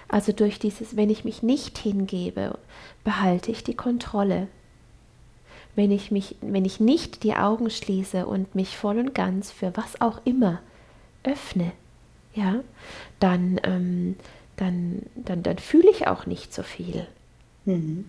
Also 0.08 0.32
durch 0.32 0.60
dieses, 0.60 0.96
wenn 0.96 1.10
ich 1.10 1.24
mich 1.24 1.44
nicht 1.44 1.78
hingebe, 1.78 2.58
behalte 3.04 3.52
ich 3.52 3.64
die 3.64 3.76
Kontrolle. 3.76 4.48
Wenn 5.76 5.92
ich 5.92 6.12
mich, 6.12 6.36
wenn 6.42 6.64
ich 6.64 6.80
nicht 6.80 7.24
die 7.24 7.34
Augen 7.36 7.70
schließe 7.70 8.26
und 8.26 8.56
mich 8.56 8.78
voll 8.78 8.98
und 8.98 9.14
ganz 9.14 9.52
für 9.52 9.76
was 9.76 10.00
auch 10.00 10.22
immer 10.24 10.62
öffne, 11.24 11.72
ja, 12.34 12.62
dann, 13.20 13.60
ähm, 13.64 14.16
dann, 14.58 15.04
dann, 15.16 15.44
dann 15.44 15.58
fühle 15.58 15.90
ich 15.90 16.08
auch 16.08 16.26
nicht 16.26 16.54
so 16.54 16.64
viel. 16.64 17.08
Mhm. 17.66 18.06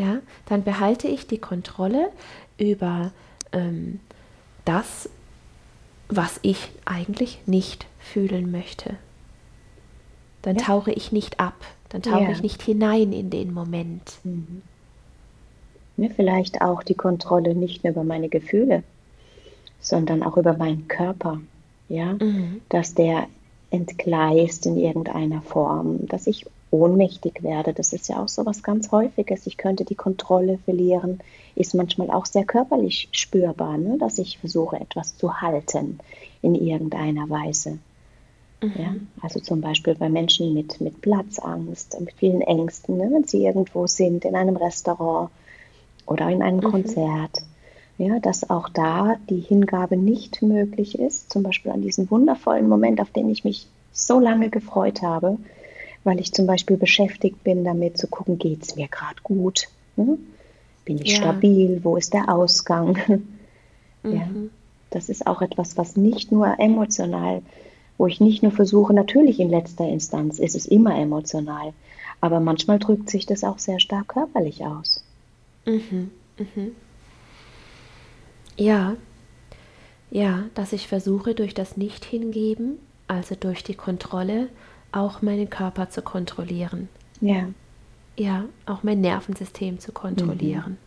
Ja, 0.00 0.20
dann 0.46 0.64
behalte 0.64 1.08
ich 1.08 1.26
die 1.26 1.38
Kontrolle 1.38 2.08
über 2.56 3.12
ähm, 3.52 4.00
das, 4.64 5.10
was 6.08 6.40
ich 6.40 6.70
eigentlich 6.86 7.40
nicht 7.44 7.86
fühlen 7.98 8.50
möchte. 8.50 8.94
Dann 10.40 10.56
ja. 10.56 10.62
tauche 10.62 10.90
ich 10.90 11.12
nicht 11.12 11.38
ab, 11.38 11.54
dann 11.90 12.00
tauche 12.00 12.22
ja. 12.22 12.30
ich 12.30 12.42
nicht 12.42 12.62
hinein 12.62 13.12
in 13.12 13.28
den 13.28 13.52
Moment. 13.52 14.14
Mhm. 14.24 14.62
Ja, 15.98 16.08
vielleicht 16.16 16.62
auch 16.62 16.82
die 16.82 16.94
Kontrolle 16.94 17.54
nicht 17.54 17.84
nur 17.84 17.92
über 17.92 18.04
meine 18.04 18.30
Gefühle, 18.30 18.82
sondern 19.80 20.22
auch 20.22 20.38
über 20.38 20.56
meinen 20.56 20.88
Körper. 20.88 21.40
Ja, 21.90 22.14
mhm. 22.14 22.62
dass 22.70 22.94
der 22.94 23.26
entgleist 23.70 24.64
in 24.64 24.78
irgendeiner 24.78 25.42
Form, 25.42 26.06
dass 26.06 26.26
ich 26.26 26.46
ohnmächtig 26.70 27.42
werde. 27.42 27.72
Das 27.72 27.92
ist 27.92 28.08
ja 28.08 28.22
auch 28.22 28.28
so 28.28 28.46
was 28.46 28.62
ganz 28.62 28.92
Häufiges. 28.92 29.46
Ich 29.46 29.56
könnte 29.56 29.84
die 29.84 29.94
Kontrolle 29.94 30.58
verlieren. 30.64 31.20
Ist 31.54 31.74
manchmal 31.74 32.10
auch 32.10 32.26
sehr 32.26 32.44
körperlich 32.44 33.08
spürbar, 33.12 33.76
ne? 33.76 33.98
dass 33.98 34.18
ich 34.18 34.38
versuche, 34.38 34.80
etwas 34.80 35.16
zu 35.16 35.40
halten 35.40 35.98
in 36.42 36.54
irgendeiner 36.54 37.28
Weise. 37.28 37.78
Mhm. 38.62 38.72
Ja? 38.76 38.94
Also 39.20 39.40
zum 39.40 39.60
Beispiel 39.60 39.94
bei 39.94 40.08
Menschen 40.08 40.54
mit, 40.54 40.80
mit 40.80 41.00
Platzangst, 41.00 41.98
mit 42.00 42.12
vielen 42.12 42.40
Ängsten, 42.42 42.96
ne? 42.98 43.10
wenn 43.12 43.24
sie 43.24 43.44
irgendwo 43.44 43.86
sind, 43.86 44.24
in 44.24 44.36
einem 44.36 44.56
Restaurant 44.56 45.30
oder 46.06 46.28
in 46.28 46.42
einem 46.42 46.58
mhm. 46.58 46.70
Konzert. 46.70 47.42
Ja, 47.98 48.18
dass 48.18 48.48
auch 48.48 48.70
da 48.70 49.16
die 49.28 49.40
Hingabe 49.40 49.94
nicht 49.98 50.40
möglich 50.40 50.98
ist, 50.98 51.30
zum 51.30 51.42
Beispiel 51.42 51.70
an 51.70 51.82
diesen 51.82 52.10
wundervollen 52.10 52.66
Moment, 52.66 52.98
auf 52.98 53.10
den 53.10 53.28
ich 53.28 53.44
mich 53.44 53.66
so 53.92 54.18
lange 54.18 54.48
gefreut 54.48 55.02
habe, 55.02 55.36
weil 56.04 56.20
ich 56.20 56.32
zum 56.32 56.46
Beispiel 56.46 56.76
beschäftigt 56.76 57.42
bin, 57.44 57.64
damit 57.64 57.98
zu 57.98 58.06
gucken, 58.06 58.38
geht 58.38 58.62
es 58.62 58.76
mir 58.76 58.88
gerade 58.88 59.20
gut? 59.22 59.68
Hm? 59.96 60.18
Bin 60.84 60.98
ich 60.98 61.12
ja. 61.12 61.16
stabil? 61.16 61.80
Wo 61.82 61.96
ist 61.96 62.14
der 62.14 62.28
Ausgang? 62.32 62.98
Mhm. 64.02 64.12
Ja, 64.12 64.26
das 64.88 65.10
ist 65.10 65.26
auch 65.26 65.42
etwas, 65.42 65.76
was 65.76 65.96
nicht 65.96 66.32
nur 66.32 66.58
emotional, 66.58 67.42
wo 67.98 68.06
ich 68.06 68.18
nicht 68.18 68.42
nur 68.42 68.52
versuche, 68.52 68.94
natürlich 68.94 69.40
in 69.40 69.50
letzter 69.50 69.86
Instanz 69.86 70.38
ist 70.38 70.56
es 70.56 70.64
immer 70.64 70.98
emotional, 70.98 71.74
aber 72.22 72.40
manchmal 72.40 72.78
drückt 72.78 73.10
sich 73.10 73.26
das 73.26 73.44
auch 73.44 73.58
sehr 73.58 73.78
stark 73.78 74.08
körperlich 74.08 74.64
aus. 74.64 75.04
Mhm. 75.66 76.10
Mhm. 76.38 76.74
Ja, 78.56 78.96
ja, 80.10 80.44
dass 80.54 80.72
ich 80.72 80.88
versuche 80.88 81.34
durch 81.34 81.54
das 81.54 81.76
Nicht-Hingeben, 81.76 82.78
also 83.06 83.34
durch 83.34 83.62
die 83.62 83.74
Kontrolle, 83.74 84.48
auch 84.92 85.22
meinen 85.22 85.50
Körper 85.50 85.90
zu 85.90 86.02
kontrollieren. 86.02 86.88
Ja. 87.20 87.48
Ja, 88.16 88.44
auch 88.66 88.82
mein 88.82 89.00
Nervensystem 89.00 89.78
zu 89.78 89.92
kontrollieren. 89.92 90.78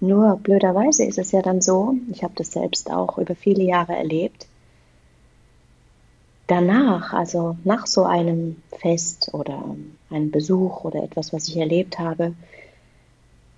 Mhm. 0.00 0.08
Nur 0.08 0.36
blöderweise 0.38 1.04
ist 1.04 1.18
es 1.18 1.30
ja 1.32 1.42
dann 1.42 1.60
so, 1.60 1.94
ich 2.10 2.24
habe 2.24 2.32
das 2.34 2.52
selbst 2.52 2.90
auch 2.90 3.18
über 3.18 3.34
viele 3.34 3.62
Jahre 3.62 3.94
erlebt, 3.94 4.46
danach, 6.46 7.12
also 7.12 7.56
nach 7.64 7.86
so 7.86 8.04
einem 8.04 8.56
Fest 8.80 9.30
oder 9.32 9.76
einem 10.08 10.30
Besuch 10.30 10.84
oder 10.84 11.04
etwas, 11.04 11.32
was 11.32 11.46
ich 11.48 11.56
erlebt 11.56 11.98
habe, 11.98 12.34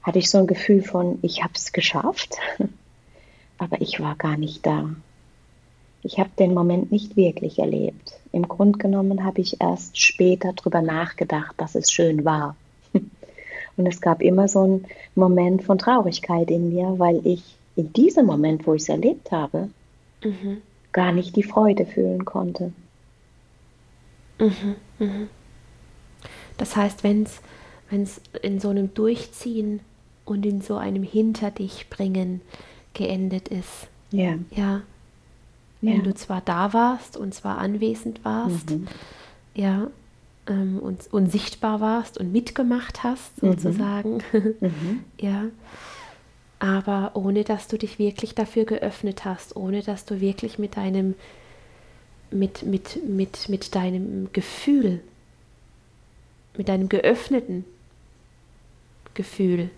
hatte 0.02 0.18
ich 0.18 0.28
so 0.28 0.38
ein 0.38 0.46
Gefühl 0.46 0.82
von, 0.82 1.18
ich 1.22 1.42
habe 1.42 1.54
es 1.54 1.72
geschafft, 1.72 2.36
aber 3.58 3.80
ich 3.80 4.00
war 4.00 4.16
gar 4.16 4.36
nicht 4.36 4.66
da. 4.66 4.90
Ich 6.02 6.18
habe 6.18 6.30
den 6.38 6.54
Moment 6.54 6.90
nicht 6.90 7.16
wirklich 7.16 7.58
erlebt. 7.58 8.18
Im 8.32 8.48
Grunde 8.48 8.78
genommen 8.78 9.24
habe 9.24 9.40
ich 9.40 9.60
erst 9.60 9.98
später 9.98 10.52
darüber 10.52 10.82
nachgedacht, 10.82 11.54
dass 11.58 11.74
es 11.74 11.92
schön 11.92 12.24
war. 12.24 12.56
Und 13.76 13.86
es 13.86 14.00
gab 14.00 14.20
immer 14.20 14.48
so 14.48 14.62
einen 14.62 14.86
Moment 15.14 15.62
von 15.62 15.78
Traurigkeit 15.78 16.50
in 16.50 16.74
mir, 16.74 16.98
weil 16.98 17.24
ich 17.24 17.56
in 17.76 17.92
diesem 17.92 18.26
Moment, 18.26 18.66
wo 18.66 18.74
ich 18.74 18.82
es 18.82 18.88
erlebt 18.88 19.30
habe, 19.30 19.68
mhm. 20.24 20.58
gar 20.92 21.12
nicht 21.12 21.36
die 21.36 21.42
Freude 21.42 21.86
fühlen 21.86 22.24
konnte. 22.24 22.72
Mhm, 24.38 24.74
mhm. 24.98 25.28
Das 26.58 26.76
heißt, 26.76 27.04
wenn 27.04 27.22
es 27.22 28.20
in 28.42 28.60
so 28.60 28.68
einem 28.68 28.92
Durchziehen 28.94 29.80
und 30.24 30.44
in 30.46 30.60
so 30.60 30.76
einem 30.76 31.02
Hinter 31.02 31.50
dich 31.50 31.88
bringen 31.90 32.40
geendet 32.94 33.48
ist. 33.48 33.88
Ja. 34.10 34.34
Ja. 34.54 34.82
Wenn 35.82 35.96
ja. 35.96 36.02
du 36.02 36.14
zwar 36.14 36.40
da 36.40 36.72
warst 36.72 37.16
und 37.16 37.34
zwar 37.34 37.58
anwesend 37.58 38.24
warst, 38.24 38.70
mhm. 38.70 38.86
ja, 39.54 39.88
ähm, 40.46 40.78
und, 40.78 41.12
und 41.12 41.30
sichtbar 41.30 41.80
warst 41.80 42.18
und 42.18 42.32
mitgemacht 42.32 43.02
hast, 43.02 43.42
mhm. 43.42 43.50
sozusagen, 43.50 44.18
mhm. 44.60 45.04
ja, 45.20 45.46
aber 46.60 47.10
ohne 47.14 47.42
dass 47.42 47.66
du 47.66 47.76
dich 47.76 47.98
wirklich 47.98 48.36
dafür 48.36 48.64
geöffnet 48.64 49.24
hast, 49.24 49.56
ohne 49.56 49.82
dass 49.82 50.04
du 50.04 50.20
wirklich 50.20 50.60
mit 50.60 50.76
deinem, 50.76 51.16
mit, 52.30 52.62
mit, 52.62 53.06
mit, 53.08 53.48
mit 53.48 53.74
deinem 53.74 54.32
Gefühl, 54.32 55.00
mit 56.56 56.68
deinem 56.68 56.88
geöffneten 56.88 57.64
Gefühl 59.14 59.70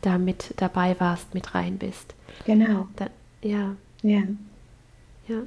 damit 0.00 0.54
dabei 0.56 0.98
warst, 0.98 1.34
mit 1.34 1.54
rein 1.54 1.76
bist. 1.76 2.14
Genau. 2.46 2.88
Da, 2.96 3.08
ja. 3.42 3.76
Ja. 4.02 4.22
Ja. 5.30 5.42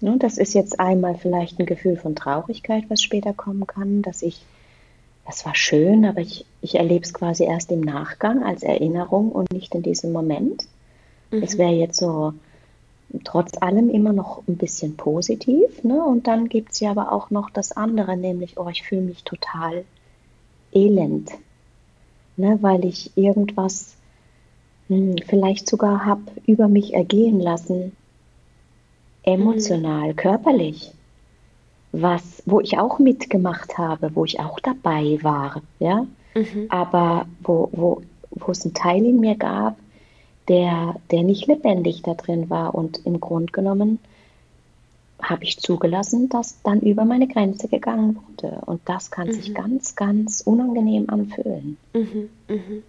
Und 0.00 0.22
das 0.22 0.38
ist 0.38 0.54
jetzt 0.54 0.78
einmal 0.80 1.16
vielleicht 1.16 1.58
ein 1.58 1.66
Gefühl 1.66 1.96
von 1.96 2.14
Traurigkeit, 2.14 2.84
was 2.88 3.02
später 3.02 3.32
kommen 3.32 3.66
kann, 3.66 4.02
dass 4.02 4.22
ich, 4.22 4.40
das 5.26 5.44
war 5.44 5.54
schön, 5.54 6.04
aber 6.04 6.20
ich, 6.20 6.44
ich 6.60 6.76
erlebe 6.76 7.04
es 7.04 7.12
quasi 7.12 7.44
erst 7.44 7.70
im 7.72 7.80
Nachgang 7.80 8.42
als 8.42 8.62
Erinnerung 8.62 9.32
und 9.32 9.52
nicht 9.52 9.74
in 9.74 9.82
diesem 9.82 10.12
Moment. 10.12 10.66
Mhm. 11.30 11.42
Es 11.42 11.58
wäre 11.58 11.72
jetzt 11.72 11.98
so 11.98 12.32
trotz 13.24 13.56
allem 13.60 13.90
immer 13.90 14.12
noch 14.12 14.42
ein 14.46 14.56
bisschen 14.56 14.96
positiv. 14.96 15.82
Ne? 15.82 16.04
Und 16.04 16.26
dann 16.26 16.48
gibt 16.48 16.72
es 16.72 16.80
ja 16.80 16.90
aber 16.90 17.12
auch 17.12 17.30
noch 17.30 17.50
das 17.50 17.72
andere, 17.72 18.16
nämlich, 18.16 18.58
oh, 18.58 18.68
ich 18.68 18.82
fühle 18.82 19.02
mich 19.02 19.24
total 19.24 19.84
elend, 20.72 21.30
ne? 22.36 22.58
weil 22.60 22.84
ich 22.84 23.16
irgendwas 23.16 23.94
hm, 24.88 25.16
vielleicht 25.26 25.68
sogar 25.68 26.04
habe 26.04 26.22
über 26.46 26.68
mich 26.68 26.94
ergehen 26.94 27.40
lassen, 27.40 27.92
emotional, 29.28 30.08
mhm. 30.08 30.16
körperlich, 30.16 30.92
was, 31.92 32.42
wo 32.46 32.60
ich 32.60 32.78
auch 32.78 32.98
mitgemacht 32.98 33.78
habe, 33.78 34.10
wo 34.14 34.24
ich 34.24 34.40
auch 34.40 34.58
dabei 34.60 35.18
war, 35.22 35.62
ja, 35.78 36.06
mhm. 36.34 36.66
aber 36.68 37.26
wo, 37.42 37.68
wo, 37.72 38.02
wo 38.30 38.52
es 38.52 38.64
einen 38.64 38.74
Teil 38.74 39.04
in 39.04 39.20
mir 39.20 39.36
gab, 39.36 39.76
der, 40.48 40.96
der 41.10 41.22
nicht 41.22 41.46
lebendig 41.46 42.02
da 42.02 42.14
drin 42.14 42.48
war 42.48 42.74
und 42.74 43.04
im 43.04 43.20
Grunde 43.20 43.52
genommen 43.52 43.98
habe 45.20 45.44
ich 45.44 45.58
zugelassen, 45.58 46.28
dass 46.28 46.62
dann 46.62 46.80
über 46.80 47.04
meine 47.04 47.26
Grenze 47.26 47.68
gegangen 47.68 48.16
wurde. 48.16 48.60
Und 48.66 48.80
das 48.84 49.10
kann 49.10 49.26
mhm. 49.26 49.32
sich 49.32 49.52
ganz, 49.52 49.96
ganz 49.96 50.40
unangenehm 50.40 51.10
anfühlen. 51.10 51.76
Mhm. 51.92 52.30
Mhm. 52.48 52.82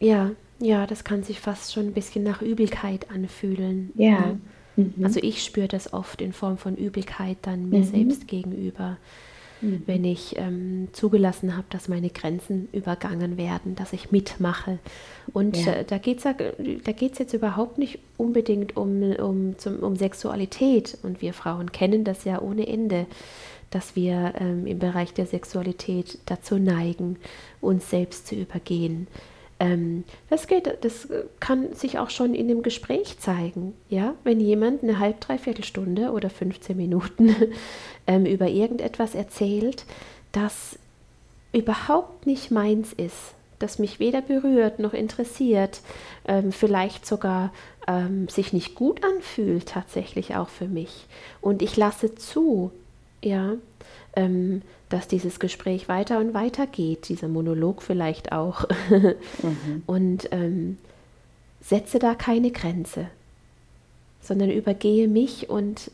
Ja, 0.00 0.32
ja, 0.62 0.86
das 0.86 1.04
kann 1.04 1.22
sich 1.22 1.40
fast 1.40 1.72
schon 1.72 1.86
ein 1.86 1.92
bisschen 1.92 2.22
nach 2.24 2.40
Übelkeit 2.40 3.10
anfühlen. 3.10 3.90
Ja. 3.96 4.10
ja. 4.10 4.36
Mhm. 4.76 4.94
Also 5.02 5.20
ich 5.20 5.42
spüre 5.42 5.68
das 5.68 5.92
oft 5.92 6.22
in 6.22 6.32
Form 6.32 6.56
von 6.56 6.76
Übelkeit 6.76 7.38
dann 7.42 7.68
mir 7.68 7.80
mhm. 7.80 7.84
selbst 7.84 8.28
gegenüber, 8.28 8.96
mhm. 9.60 9.82
wenn 9.86 10.04
ich 10.04 10.36
ähm, 10.38 10.88
zugelassen 10.92 11.56
habe, 11.56 11.66
dass 11.70 11.88
meine 11.88 12.10
Grenzen 12.10 12.68
übergangen 12.72 13.36
werden, 13.36 13.74
dass 13.74 13.92
ich 13.92 14.12
mitmache. 14.12 14.78
Und 15.32 15.56
ja. 15.56 15.72
äh, 15.72 15.84
da 15.84 15.98
geht 15.98 16.24
es 16.24 16.24
da 16.84 16.92
geht's 16.92 17.18
jetzt 17.18 17.34
überhaupt 17.34 17.78
nicht 17.78 17.98
unbedingt 18.16 18.76
um, 18.76 19.02
um, 19.02 19.58
zum, 19.58 19.80
um 19.80 19.96
Sexualität. 19.96 20.96
Und 21.02 21.22
wir 21.22 21.34
Frauen 21.34 21.72
kennen 21.72 22.04
das 22.04 22.24
ja 22.24 22.40
ohne 22.40 22.66
Ende 22.66 23.06
dass 23.72 23.96
wir 23.96 24.34
ähm, 24.38 24.66
im 24.66 24.78
Bereich 24.78 25.14
der 25.14 25.24
Sexualität 25.24 26.18
dazu 26.26 26.58
neigen, 26.58 27.16
uns 27.60 27.88
selbst 27.88 28.26
zu 28.26 28.34
übergehen, 28.34 29.08
ähm, 29.62 30.02
das, 30.28 30.48
geht, 30.48 30.78
das 30.80 31.08
kann 31.38 31.72
sich 31.72 32.00
auch 32.00 32.10
schon 32.10 32.34
in 32.34 32.48
dem 32.48 32.62
Gespräch 32.62 33.20
zeigen. 33.20 33.74
Ja? 33.88 34.14
Wenn 34.24 34.40
jemand 34.40 34.82
eine 34.82 34.98
halb, 34.98 35.20
dreiviertel 35.20 35.64
Stunde 35.64 36.10
oder 36.10 36.30
15 36.30 36.76
Minuten 36.76 37.34
ähm, 38.08 38.26
über 38.26 38.48
irgendetwas 38.48 39.14
erzählt, 39.14 39.84
das 40.32 40.78
überhaupt 41.52 42.26
nicht 42.26 42.50
meins 42.50 42.92
ist, 42.92 43.34
das 43.60 43.78
mich 43.78 44.00
weder 44.00 44.20
berührt 44.20 44.80
noch 44.80 44.94
interessiert, 44.94 45.80
ähm, 46.26 46.50
vielleicht 46.50 47.06
sogar 47.06 47.52
ähm, 47.86 48.28
sich 48.28 48.52
nicht 48.52 48.74
gut 48.74 49.04
anfühlt, 49.04 49.66
tatsächlich 49.66 50.34
auch 50.34 50.48
für 50.48 50.66
mich. 50.66 51.06
Und 51.40 51.62
ich 51.62 51.76
lasse 51.76 52.16
zu, 52.16 52.72
ja, 53.22 53.52
ähm, 54.16 54.62
dass 54.92 55.08
dieses 55.08 55.40
Gespräch 55.40 55.88
weiter 55.88 56.18
und 56.18 56.34
weiter 56.34 56.66
geht, 56.66 57.08
dieser 57.08 57.28
Monolog 57.28 57.82
vielleicht 57.82 58.32
auch. 58.32 58.66
mhm. 58.90 59.82
Und 59.86 60.28
ähm, 60.32 60.78
setze 61.60 61.98
da 61.98 62.14
keine 62.14 62.50
Grenze, 62.50 63.06
sondern 64.20 64.50
übergehe 64.50 65.08
mich 65.08 65.48
und 65.48 65.90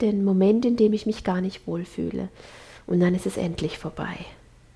den 0.00 0.24
Moment, 0.24 0.64
in 0.64 0.76
dem 0.76 0.92
ich 0.92 1.06
mich 1.06 1.24
gar 1.24 1.40
nicht 1.40 1.66
wohlfühle. 1.66 2.28
Und 2.86 3.00
dann 3.00 3.14
ist 3.14 3.26
es 3.26 3.36
endlich 3.36 3.78
vorbei. 3.78 4.16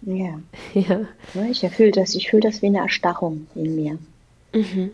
Ja. 0.03 0.41
ja. 0.75 1.07
Ich 1.51 1.61
fühle 1.71 1.93
das, 1.93 2.15
ich 2.15 2.29
fühle 2.29 2.43
das 2.43 2.61
wie 2.61 2.67
eine 2.67 2.79
Erstarrung 2.79 3.47
in 3.55 3.77
mir. 3.77 3.99
Mhm. 4.53 4.91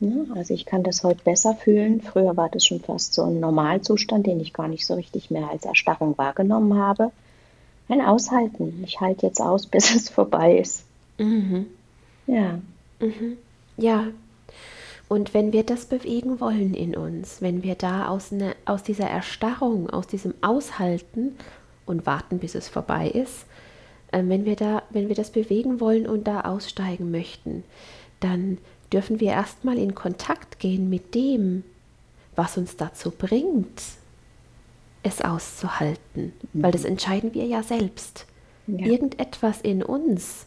Ja, 0.00 0.34
also 0.34 0.54
ich 0.54 0.64
kann 0.64 0.82
das 0.82 1.02
heute 1.02 1.22
besser 1.24 1.54
fühlen. 1.54 2.00
Früher 2.00 2.36
war 2.36 2.48
das 2.48 2.64
schon 2.64 2.80
fast 2.80 3.12
so 3.12 3.24
ein 3.24 3.40
Normalzustand, 3.40 4.26
den 4.26 4.40
ich 4.40 4.52
gar 4.52 4.68
nicht 4.68 4.86
so 4.86 4.94
richtig 4.94 5.30
mehr 5.30 5.50
als 5.50 5.66
Erstarrung 5.66 6.16
wahrgenommen 6.16 6.78
habe. 6.78 7.10
Ein 7.90 8.02
Aushalten. 8.02 8.84
Ich 8.86 9.00
halte 9.00 9.26
jetzt 9.26 9.40
aus, 9.40 9.66
bis 9.70 9.94
es 9.94 10.08
vorbei 10.08 10.58
ist. 10.58 10.84
Mhm. 11.18 11.66
Ja. 12.26 12.60
Mhm. 13.00 13.36
Ja. 13.76 14.06
Und 15.08 15.34
wenn 15.34 15.52
wir 15.52 15.64
das 15.64 15.86
bewegen 15.86 16.38
wollen 16.38 16.72
in 16.72 16.96
uns, 16.96 17.42
wenn 17.42 17.64
wir 17.64 17.74
da 17.74 18.06
aus, 18.06 18.30
ne, 18.30 18.54
aus 18.64 18.84
dieser 18.84 19.08
Erstarrung, 19.08 19.90
aus 19.90 20.06
diesem 20.06 20.34
Aushalten 20.40 21.36
und 21.84 22.06
warten, 22.06 22.38
bis 22.38 22.54
es 22.54 22.68
vorbei 22.68 23.08
ist, 23.08 23.44
äh, 24.12 24.22
wenn 24.24 24.44
wir 24.44 24.54
da, 24.54 24.84
wenn 24.90 25.08
wir 25.08 25.16
das 25.16 25.30
bewegen 25.30 25.80
wollen 25.80 26.06
und 26.06 26.28
da 26.28 26.42
aussteigen 26.42 27.10
möchten, 27.10 27.64
dann 28.20 28.58
dürfen 28.92 29.18
wir 29.18 29.32
erstmal 29.32 29.78
in 29.78 29.96
Kontakt 29.96 30.60
gehen 30.60 30.88
mit 30.88 31.16
dem, 31.16 31.64
was 32.36 32.56
uns 32.56 32.76
dazu 32.76 33.10
bringt, 33.10 33.82
es 35.02 35.20
auszuhalten, 35.20 36.32
mhm. 36.52 36.62
weil 36.62 36.72
das 36.72 36.84
entscheiden 36.84 37.34
wir 37.34 37.46
ja 37.46 37.62
selbst. 37.62 38.26
Ja. 38.66 38.86
Irgendetwas 38.86 39.60
in 39.60 39.82
uns 39.82 40.46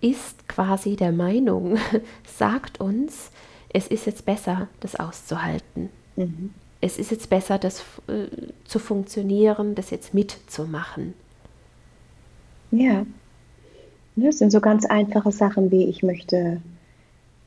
ist 0.00 0.48
quasi 0.48 0.96
der 0.96 1.12
Meinung, 1.12 1.78
sagt 2.36 2.80
uns, 2.80 3.30
es 3.68 3.88
ist 3.88 4.06
jetzt 4.06 4.24
besser, 4.24 4.68
das 4.80 4.96
auszuhalten. 4.96 5.90
Mhm. 6.16 6.50
Es 6.80 6.98
ist 6.98 7.10
jetzt 7.10 7.30
besser, 7.30 7.58
das 7.58 7.80
äh, 8.08 8.26
zu 8.64 8.78
funktionieren, 8.78 9.74
das 9.74 9.90
jetzt 9.90 10.14
mitzumachen. 10.14 11.14
Ja. 12.70 13.06
Das 14.16 14.38
sind 14.38 14.52
so 14.52 14.60
ganz 14.60 14.84
einfache 14.84 15.32
Sachen 15.32 15.70
wie 15.70 15.88
ich 15.88 16.02
möchte 16.02 16.60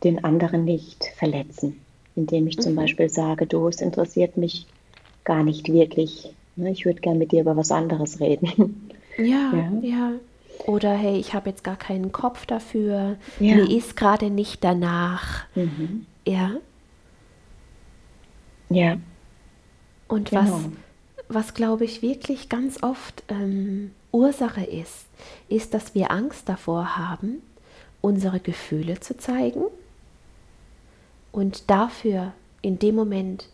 den 0.03 0.23
anderen 0.23 0.65
nicht 0.65 1.05
verletzen, 1.15 1.79
indem 2.15 2.47
ich 2.47 2.59
zum 2.59 2.73
mhm. 2.73 2.77
Beispiel 2.77 3.09
sage, 3.09 3.47
du, 3.47 3.67
es 3.67 3.81
interessiert 3.81 4.37
mich 4.37 4.67
gar 5.27 5.43
nicht 5.43 5.67
wirklich. 5.71 6.33
Ne? 6.55 6.71
Ich 6.71 6.85
würde 6.85 7.01
gerne 7.01 7.19
mit 7.19 7.31
dir 7.31 7.41
über 7.41 7.55
was 7.55 7.71
anderes 7.71 8.19
reden. 8.19 8.89
Ja, 9.19 9.51
ja. 9.51 9.71
ja. 9.81 10.11
Oder 10.67 10.93
hey, 10.93 11.17
ich 11.17 11.33
habe 11.33 11.49
jetzt 11.49 11.63
gar 11.63 11.75
keinen 11.75 12.11
Kopf 12.11 12.45
dafür. 12.45 13.15
Ja. 13.39 13.55
Mir 13.55 13.67
ist 13.67 13.97
gerade 13.97 14.29
nicht 14.29 14.63
danach. 14.63 15.45
Mhm. 15.55 16.05
Ja. 16.23 16.51
Ja. 18.69 18.97
Und 20.07 20.29
genau. 20.29 20.41
was, 20.43 20.69
was 21.29 21.53
glaube 21.55 21.83
ich 21.83 22.03
wirklich 22.03 22.47
ganz 22.47 22.83
oft 22.83 23.23
ähm, 23.29 23.89
Ursache 24.11 24.63
ist, 24.63 25.07
ist, 25.49 25.73
dass 25.73 25.95
wir 25.95 26.11
Angst 26.11 26.47
davor 26.47 26.95
haben, 26.95 27.41
unsere 28.01 28.39
Gefühle 28.39 28.99
zu 28.99 29.17
zeigen 29.17 29.63
und 31.31 31.71
dafür 31.71 32.33
in 32.61 32.77
dem 32.77 32.93
Moment 32.93 33.49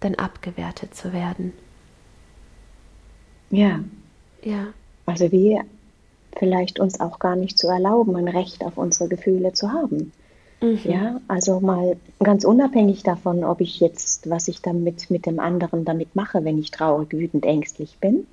dann 0.00 0.14
abgewertet 0.14 0.94
zu 0.94 1.12
werden. 1.12 1.52
Ja. 3.50 3.80
Ja. 4.42 4.68
Also 5.06 5.32
wir 5.32 5.64
vielleicht 6.36 6.78
uns 6.78 7.00
auch 7.00 7.18
gar 7.18 7.36
nicht 7.36 7.58
zu 7.58 7.68
erlauben, 7.68 8.14
ein 8.16 8.28
Recht 8.28 8.64
auf 8.64 8.76
unsere 8.76 9.08
Gefühle 9.08 9.52
zu 9.52 9.72
haben. 9.72 10.12
Mhm. 10.60 10.80
Ja, 10.84 11.20
also 11.28 11.60
mal 11.60 11.96
ganz 12.18 12.44
unabhängig 12.44 13.02
davon, 13.02 13.44
ob 13.44 13.60
ich 13.60 13.80
jetzt, 13.80 14.28
was 14.28 14.48
ich 14.48 14.60
damit 14.60 15.10
mit 15.10 15.26
dem 15.26 15.40
anderen 15.40 15.84
damit 15.84 16.16
mache, 16.16 16.44
wenn 16.44 16.58
ich 16.58 16.70
traurig, 16.70 17.12
wütend, 17.12 17.44
ängstlich 17.44 17.98
bin. 18.00 18.26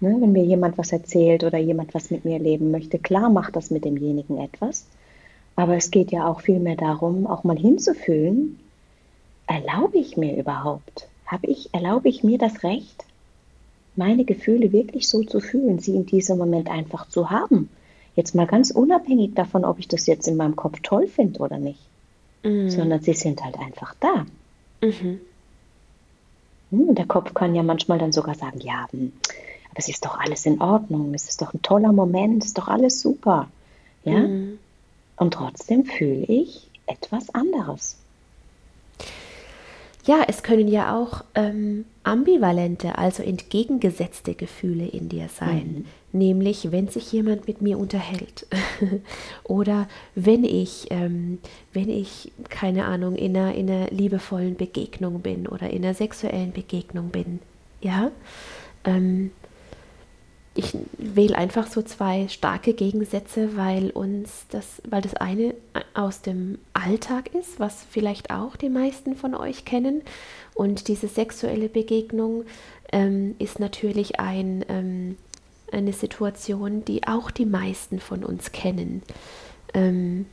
Ne, 0.00 0.16
wenn 0.20 0.32
mir 0.32 0.44
jemand 0.44 0.76
was 0.76 0.92
erzählt 0.92 1.44
oder 1.44 1.58
jemand 1.58 1.94
was 1.94 2.10
mit 2.10 2.24
mir 2.24 2.38
leben 2.38 2.70
möchte, 2.70 2.98
klar 2.98 3.30
macht 3.30 3.56
das 3.56 3.70
mit 3.70 3.84
demjenigen 3.84 4.38
etwas. 4.38 4.86
Aber 5.56 5.76
es 5.76 5.90
geht 5.90 6.10
ja 6.10 6.26
auch 6.26 6.40
vielmehr 6.40 6.76
darum, 6.76 7.26
auch 7.26 7.44
mal 7.44 7.56
hinzufühlen, 7.56 8.58
erlaube 9.46 9.98
ich 9.98 10.16
mir 10.16 10.36
überhaupt? 10.36 11.08
Habe 11.26 11.46
ich, 11.46 11.72
erlaube 11.72 12.08
ich 12.08 12.22
mir 12.22 12.38
das 12.38 12.62
Recht, 12.62 13.04
meine 13.96 14.24
Gefühle 14.24 14.72
wirklich 14.72 15.08
so 15.08 15.22
zu 15.22 15.40
fühlen, 15.40 15.78
sie 15.78 15.94
in 15.94 16.06
diesem 16.06 16.38
Moment 16.38 16.68
einfach 16.68 17.08
zu 17.08 17.30
haben? 17.30 17.68
Jetzt 18.16 18.34
mal 18.34 18.46
ganz 18.46 18.70
unabhängig 18.70 19.34
davon, 19.34 19.64
ob 19.64 19.78
ich 19.78 19.88
das 19.88 20.06
jetzt 20.06 20.28
in 20.28 20.36
meinem 20.36 20.56
Kopf 20.56 20.80
toll 20.82 21.06
finde 21.06 21.40
oder 21.40 21.58
nicht. 21.58 21.80
mhm. 22.44 22.70
sondern 22.70 23.00
sie 23.00 23.14
sind 23.14 23.42
halt 23.42 23.58
einfach 23.58 23.94
da. 24.00 24.26
Mhm. 24.80 25.20
Hm, 26.70 26.94
der 26.94 27.06
Kopf 27.06 27.34
kann 27.34 27.54
ja 27.54 27.62
manchmal 27.62 27.98
dann 27.98 28.12
sogar 28.12 28.34
sagen, 28.34 28.60
ja, 28.60 28.86
hm, 28.90 29.12
aber 29.70 29.78
es 29.78 29.88
ist 29.88 30.04
doch 30.04 30.18
alles 30.18 30.46
in 30.46 30.60
Ordnung, 30.60 31.14
es 31.14 31.28
ist 31.28 31.42
doch 31.42 31.52
ein 31.52 31.62
toller 31.62 31.92
Moment, 31.92 32.42
es 32.42 32.48
ist 32.48 32.58
doch 32.58 32.68
alles 32.68 33.00
super. 33.00 33.48
Ja? 34.04 34.20
Mhm. 34.20 34.58
Und 35.16 35.34
trotzdem 35.34 35.84
fühle 35.84 36.24
ich 36.24 36.68
etwas 36.86 37.30
anderes. 37.34 37.96
Ja, 40.04 40.22
es 40.28 40.42
können 40.42 40.68
ja 40.68 40.96
auch 40.96 41.24
ähm, 41.34 41.86
ambivalente, 42.02 42.98
also 42.98 43.22
entgegengesetzte 43.22 44.34
Gefühle 44.34 44.86
in 44.86 45.08
dir 45.08 45.28
sein. 45.28 45.86
Mhm. 46.12 46.18
Nämlich, 46.18 46.70
wenn 46.70 46.88
sich 46.88 47.10
jemand 47.10 47.48
mit 47.48 47.62
mir 47.62 47.78
unterhält 47.78 48.46
oder 49.44 49.88
wenn 50.14 50.44
ich, 50.44 50.88
ähm, 50.90 51.38
wenn 51.72 51.88
ich, 51.88 52.32
keine 52.50 52.84
Ahnung, 52.84 53.16
in 53.16 53.36
einer, 53.36 53.54
in 53.54 53.70
einer 53.70 53.88
liebevollen 53.88 54.56
Begegnung 54.56 55.20
bin 55.20 55.46
oder 55.46 55.70
in 55.70 55.84
einer 55.84 55.94
sexuellen 55.94 56.52
Begegnung 56.52 57.08
bin. 57.08 57.40
Ja, 57.80 58.10
ähm, 58.84 59.30
ich 60.56 60.76
wähle 60.98 61.36
einfach 61.36 61.66
so 61.66 61.82
zwei 61.82 62.28
starke 62.28 62.74
Gegensätze, 62.74 63.56
weil 63.56 63.90
uns 63.90 64.46
das, 64.50 64.80
weil 64.88 65.02
das 65.02 65.14
eine 65.14 65.54
aus 65.94 66.22
dem 66.22 66.58
Alltag 66.72 67.34
ist, 67.34 67.58
was 67.58 67.84
vielleicht 67.90 68.30
auch 68.30 68.54
die 68.54 68.68
meisten 68.68 69.16
von 69.16 69.34
euch 69.34 69.64
kennen. 69.64 70.02
Und 70.54 70.86
diese 70.86 71.08
sexuelle 71.08 71.68
Begegnung 71.68 72.44
ähm, 72.92 73.34
ist 73.40 73.58
natürlich 73.58 74.20
ein, 74.20 74.64
ähm, 74.68 75.16
eine 75.72 75.92
Situation, 75.92 76.84
die 76.84 77.04
auch 77.06 77.32
die 77.32 77.46
meisten 77.46 77.98
von 77.98 78.24
uns 78.24 78.52
kennen. 78.52 79.02
Ähm, 79.74 80.26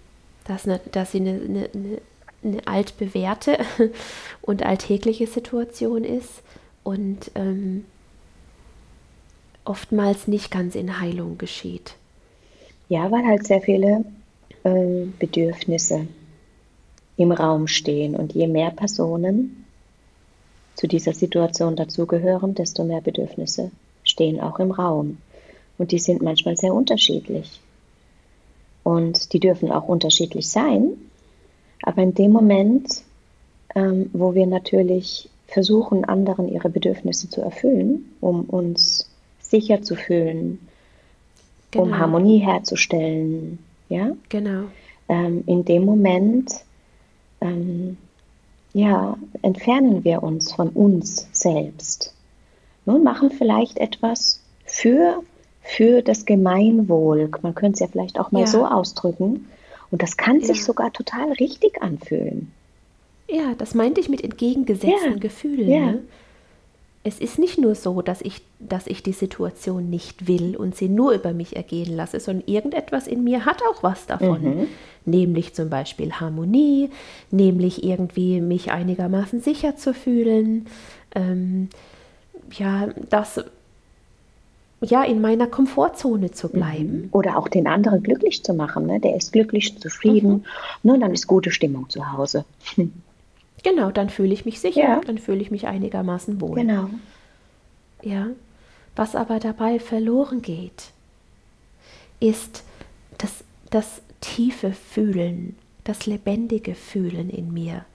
dass, 0.44 0.68
ne, 0.68 0.80
dass 0.92 1.14
sie 1.14 1.20
eine, 1.20 1.70
eine, 1.74 2.02
eine 2.44 2.68
altbewährte 2.68 3.58
und 4.44 4.64
alltägliche 4.64 5.26
Situation 5.26 6.04
ist. 6.04 6.44
Und 6.84 7.32
ähm, 7.34 7.86
oftmals 9.66 10.28
nicht 10.28 10.52
ganz 10.52 10.76
in 10.76 11.00
Heilung 11.00 11.38
geschieht. 11.38 11.96
Ja, 12.90 13.12
weil 13.12 13.26
halt 13.26 13.46
sehr 13.46 13.62
viele 13.62 14.04
äh, 14.64 15.06
Bedürfnisse 15.20 16.08
im 17.18 17.32
Raum 17.32 17.68
stehen 17.68 18.16
und 18.16 18.34
je 18.34 18.48
mehr 18.48 18.72
Personen 18.72 19.66
zu 20.76 20.88
dieser 20.88 21.14
Situation 21.14 21.76
dazugehören, 21.76 22.56
desto 22.56 22.84
mehr 22.84 23.02
Bedürfnisse 23.02 23.72
stehen 24.04 24.40
auch 24.40 24.60
im 24.60 24.72
Raum. 24.72 25.18
Und 25.78 25.92
die 25.92 26.00
sind 26.00 26.22
manchmal 26.22 26.58
sehr 26.58 26.74
unterschiedlich. 26.74 27.60
Und 28.84 29.34
die 29.34 29.40
dürfen 29.40 29.72
auch 29.72 29.88
unterschiedlich 29.88 30.50
sein. 30.50 30.94
Aber 31.84 32.02
in 32.02 32.14
dem 32.14 32.32
Moment, 32.32 33.04
ähm, 33.76 34.10
wo 34.14 34.34
wir 34.34 34.48
natürlich 34.48 35.30
versuchen, 35.48 36.06
anderen 36.06 36.48
ihre 36.48 36.70
Bedürfnisse 36.70 37.30
zu 37.30 37.42
erfüllen, 37.42 38.12
um 38.22 38.46
uns 38.46 39.01
sicher 39.52 39.82
zu 39.84 39.96
fühlen, 39.96 40.60
genau. 41.70 41.86
um 41.86 41.98
Harmonie 41.98 42.40
herzustellen. 42.40 43.60
Ja? 43.90 44.14
Genau. 44.30 44.64
Ähm, 45.08 45.44
in 45.46 45.66
dem 45.66 45.86
Moment 45.86 46.52
ähm, 47.42 47.98
ja, 48.74 49.18
entfernen 49.42 50.04
wir 50.04 50.24
uns 50.24 50.54
von 50.54 50.70
uns 50.70 51.28
selbst. 51.34 52.16
Nun 52.86 53.04
machen 53.04 53.32
vielleicht 53.32 53.78
etwas 53.78 54.42
für, 54.66 55.22
für 55.62 56.02
das 56.02 56.26
Gemeinwohl. 56.26 57.30
Man 57.42 57.54
könnte 57.54 57.76
es 57.76 57.80
ja 57.82 57.88
vielleicht 57.88 58.20
auch 58.20 58.32
mal 58.32 58.42
ja. 58.42 58.48
so 58.48 58.66
ausdrücken. 58.66 59.48
Und 59.92 60.02
das 60.02 60.16
kann 60.16 60.40
ja. 60.40 60.48
sich 60.48 60.64
sogar 60.64 60.94
total 60.94 61.34
richtig 61.34 61.82
anfühlen. 61.82 62.54
Ja, 63.28 63.54
das 63.58 63.76
meinte 63.76 64.00
ich 64.00 64.10
mit 64.10 64.24
entgegengesetzten 64.24 65.14
ja. 65.14 65.20
Gefühlen. 65.20 65.70
Ja. 65.70 65.92
Ne? 65.92 66.00
Es 67.04 67.20
ist 67.20 67.40
nicht 67.40 67.58
nur 67.58 67.74
so, 67.74 68.02
dass 68.02 68.22
ich, 68.22 68.42
dass 68.60 68.86
ich 68.86 69.02
die 69.02 69.14
Situation 69.14 69.90
nicht 69.90 70.28
will 70.28 70.56
und 70.56 70.76
sie 70.76 70.88
nur 70.88 71.14
über 71.14 71.34
mich 71.34 71.56
ergehen 71.56 71.96
lasse, 71.96 72.20
sondern 72.20 72.48
irgendetwas 72.48 73.08
in 73.08 73.24
mir 73.24 73.46
hat 73.46 73.62
auch 73.64 73.82
was 73.82 74.06
davon. 74.06 74.44
Mhm. 74.44 74.68
Nämlich 75.06 75.56
zum 75.56 75.70
Beispiel 75.70 76.12
Harmonie, 76.14 76.92
nämlich 77.32 77.84
irgendwie 77.84 78.40
mich 78.40 78.72
einigermaßen 78.72 79.42
sicher 79.42 79.76
zu 79.76 79.96
fühlen, 79.96 80.68
ähm, 81.16 81.70
ja, 82.52 82.90
das 83.10 83.44
ja, 84.84 85.04
in 85.04 85.22
meiner 85.22 85.46
Komfortzone 85.46 86.32
zu 86.32 86.50
bleiben. 86.50 87.04
Mhm. 87.04 87.10
Oder 87.12 87.38
auch 87.38 87.48
den 87.48 87.68
anderen 87.68 88.02
glücklich 88.02 88.44
zu 88.44 88.54
machen. 88.54 88.88
Ne? 88.88 89.00
Der 89.00 89.16
ist 89.16 89.32
glücklich, 89.32 89.78
zufrieden. 89.80 90.44
Mhm. 90.84 90.92
Ne? 90.92 91.00
Dann 91.00 91.14
ist 91.14 91.28
gute 91.28 91.52
Stimmung 91.52 91.90
zu 91.90 92.12
Hause. 92.12 92.46
Genau, 93.64 93.92
dann 93.92 94.10
fühle 94.10 94.34
ich 94.34 94.46
mich 94.46 94.60
sicher, 94.60 94.82
ja. 94.82 95.02
dann 95.02 95.18
fühle 95.18 95.42
ich 95.42 95.52
mich 95.52 95.68
einigermaßen 95.68 96.42
wohl. 96.42 96.56
Genau. 96.56 96.90
Ja. 98.02 98.28
Was 98.96 99.16
aber 99.16 99.40
dabei 99.40 99.80
verloren 99.80 100.42
geht, 100.42 100.92
ist 102.20 102.64
das, 103.18 103.44
das 103.70 104.02
tiefe 104.20 104.74
Fühlen, 104.74 105.56
das 105.84 106.06
lebendige 106.06 106.76
Fühlen 106.76 107.30
in 107.30 107.54
mir. 107.54 107.86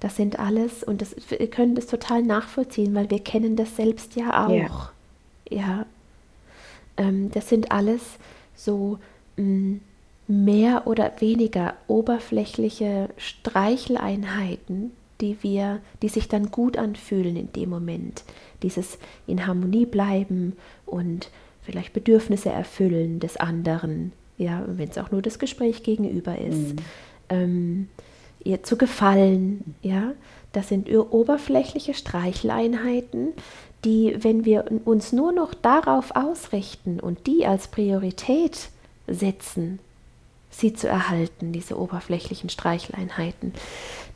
Das 0.00 0.16
sind 0.16 0.38
alles, 0.38 0.82
und 0.82 1.00
das, 1.00 1.14
wir 1.28 1.48
können 1.48 1.74
das 1.74 1.86
total 1.86 2.22
nachvollziehen, 2.22 2.94
weil 2.94 3.08
wir 3.10 3.20
kennen 3.20 3.56
das 3.56 3.76
selbst 3.76 4.16
ja 4.16 4.46
auch. 4.46 4.50
Ja. 4.50 4.90
ja. 5.50 5.86
Ähm, 6.96 7.30
das 7.30 7.48
sind 7.48 7.70
alles 7.70 8.02
so 8.54 8.98
mh, 9.36 9.44
mm, 9.44 9.80
mehr 10.26 10.86
oder 10.86 11.12
weniger 11.20 11.74
oberflächliche 11.88 13.10
Streicheleinheiten, 13.16 14.92
die 15.20 15.36
wir, 15.42 15.80
die 16.02 16.08
sich 16.08 16.28
dann 16.28 16.50
gut 16.50 16.76
anfühlen 16.76 17.36
in 17.36 17.52
dem 17.52 17.70
Moment. 17.70 18.24
Dieses 18.62 18.98
in 19.26 19.46
Harmonie 19.46 19.86
bleiben 19.86 20.54
und 20.86 21.30
vielleicht 21.62 21.92
Bedürfnisse 21.92 22.50
erfüllen 22.50 23.20
des 23.20 23.36
anderen, 23.36 24.12
ja, 24.36 24.64
wenn 24.66 24.88
es 24.88 24.98
auch 24.98 25.10
nur 25.10 25.22
das 25.22 25.38
Gespräch 25.38 25.82
gegenüber 25.82 26.38
ist. 26.38 26.74
Mhm. 26.74 26.76
Ähm, 27.28 27.88
ihr 28.44 28.62
zu 28.62 28.76
gefallen, 28.76 29.76
ja, 29.82 30.12
das 30.52 30.68
sind 30.68 30.90
oberflächliche 30.90 31.94
Streicheleinheiten, 31.94 33.28
die, 33.84 34.16
wenn 34.18 34.44
wir 34.44 34.64
uns 34.84 35.12
nur 35.12 35.32
noch 35.32 35.54
darauf 35.54 36.14
ausrichten 36.14 37.00
und 37.00 37.26
die 37.26 37.46
als 37.46 37.68
Priorität 37.68 38.70
setzen, 39.06 39.78
sie 40.50 40.74
zu 40.74 40.86
erhalten, 40.86 41.52
diese 41.52 41.78
oberflächlichen 41.78 42.50
Streicheleinheiten, 42.50 43.54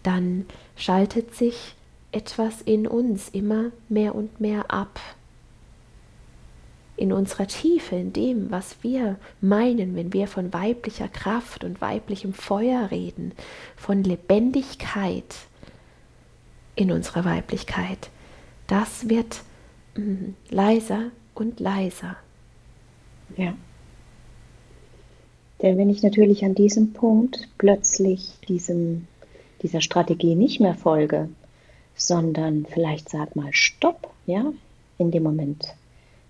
dann 0.07 0.47
schaltet 0.77 1.35
sich 1.35 1.75
etwas 2.13 2.63
in 2.63 2.87
uns 2.87 3.29
immer 3.29 3.73
mehr 3.89 4.15
und 4.15 4.41
mehr 4.41 4.71
ab. 4.71 5.01
In 6.97 7.13
unserer 7.13 7.47
Tiefe, 7.47 7.97
in 7.97 8.13
dem, 8.13 8.51
was 8.51 8.77
wir 8.83 9.17
meinen, 9.41 9.97
wenn 9.97 10.13
wir 10.15 10.29
von 10.29 10.53
weiblicher 10.55 11.09
Kraft 11.09 11.63
und 11.63 11.81
weiblichem 11.81 12.33
Feuer 12.33 12.91
reden, 12.91 13.33
von 13.77 14.03
Lebendigkeit 14.03 15.35
in 16.75 16.91
unserer 16.91 17.25
Weiblichkeit, 17.27 18.11
das 18.67 19.11
wird 19.11 19.43
mh, 19.97 20.35
leiser 20.49 21.11
und 21.35 21.61
leiser. 21.61 22.17
Ja. 23.37 23.55
Denn 25.61 25.77
wenn 25.77 25.91
ich 25.91 26.03
natürlich 26.03 26.45
an 26.45 26.55
diesem 26.55 26.93
Punkt 26.93 27.49
plötzlich 27.59 28.39
diesem 28.49 29.07
dieser 29.63 29.81
Strategie 29.81 30.35
nicht 30.35 30.61
mehr 30.61 30.75
folge, 30.75 31.29
sondern 31.95 32.67
vielleicht 32.67 33.09
sag 33.09 33.37
mal 33.37 33.53
Stopp, 33.53 34.11
ja, 34.27 34.53
in 34.99 35.11
dem 35.11 35.23
Moment 35.23 35.75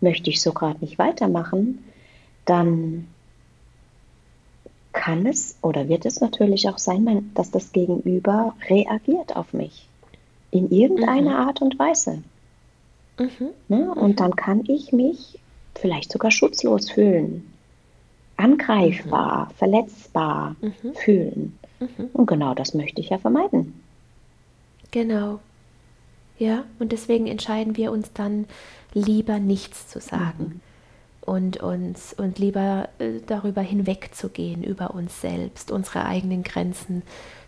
möchte 0.00 0.30
ich 0.30 0.40
so 0.40 0.52
gerade 0.52 0.80
nicht 0.80 0.98
weitermachen, 0.98 1.84
dann 2.44 3.08
kann 4.92 5.26
es 5.26 5.56
oder 5.62 5.88
wird 5.88 6.06
es 6.06 6.20
natürlich 6.20 6.68
auch 6.68 6.78
sein, 6.78 7.30
dass 7.34 7.50
das 7.50 7.72
Gegenüber 7.72 8.54
reagiert 8.68 9.36
auf 9.36 9.52
mich 9.52 9.88
in 10.50 10.70
irgendeiner 10.70 11.42
mhm. 11.42 11.48
Art 11.48 11.62
und 11.62 11.78
Weise. 11.78 12.22
Mhm. 13.18 13.48
Ne? 13.68 13.94
Und 13.94 14.12
mhm. 14.12 14.16
dann 14.16 14.36
kann 14.36 14.64
ich 14.66 14.92
mich 14.92 15.38
vielleicht 15.74 16.12
sogar 16.12 16.30
schutzlos 16.30 16.90
fühlen, 16.90 17.52
angreifbar, 18.36 19.46
mhm. 19.46 19.54
verletzbar 19.54 20.56
mhm. 20.60 20.94
fühlen. 20.94 21.58
Mhm. 21.80 22.10
Und 22.12 22.26
genau 22.26 22.54
das 22.54 22.74
möchte 22.74 23.00
ich 23.00 23.10
ja 23.10 23.18
vermeiden. 23.18 23.80
Genau. 24.90 25.40
Ja, 26.38 26.64
und 26.78 26.92
deswegen 26.92 27.26
entscheiden 27.26 27.76
wir 27.76 27.92
uns 27.92 28.12
dann 28.12 28.46
lieber 28.92 29.38
nichts 29.38 29.88
zu 29.88 30.00
sagen 30.00 30.60
mhm. 31.24 31.32
und 31.32 31.56
uns 31.58 32.12
und 32.12 32.38
lieber 32.38 32.88
äh, 32.98 33.20
darüber 33.26 33.62
hinwegzugehen, 33.62 34.62
über 34.62 34.92
uns 34.94 35.20
selbst, 35.20 35.70
unsere 35.70 36.04
eigenen 36.04 36.42
Grenzen 36.42 37.02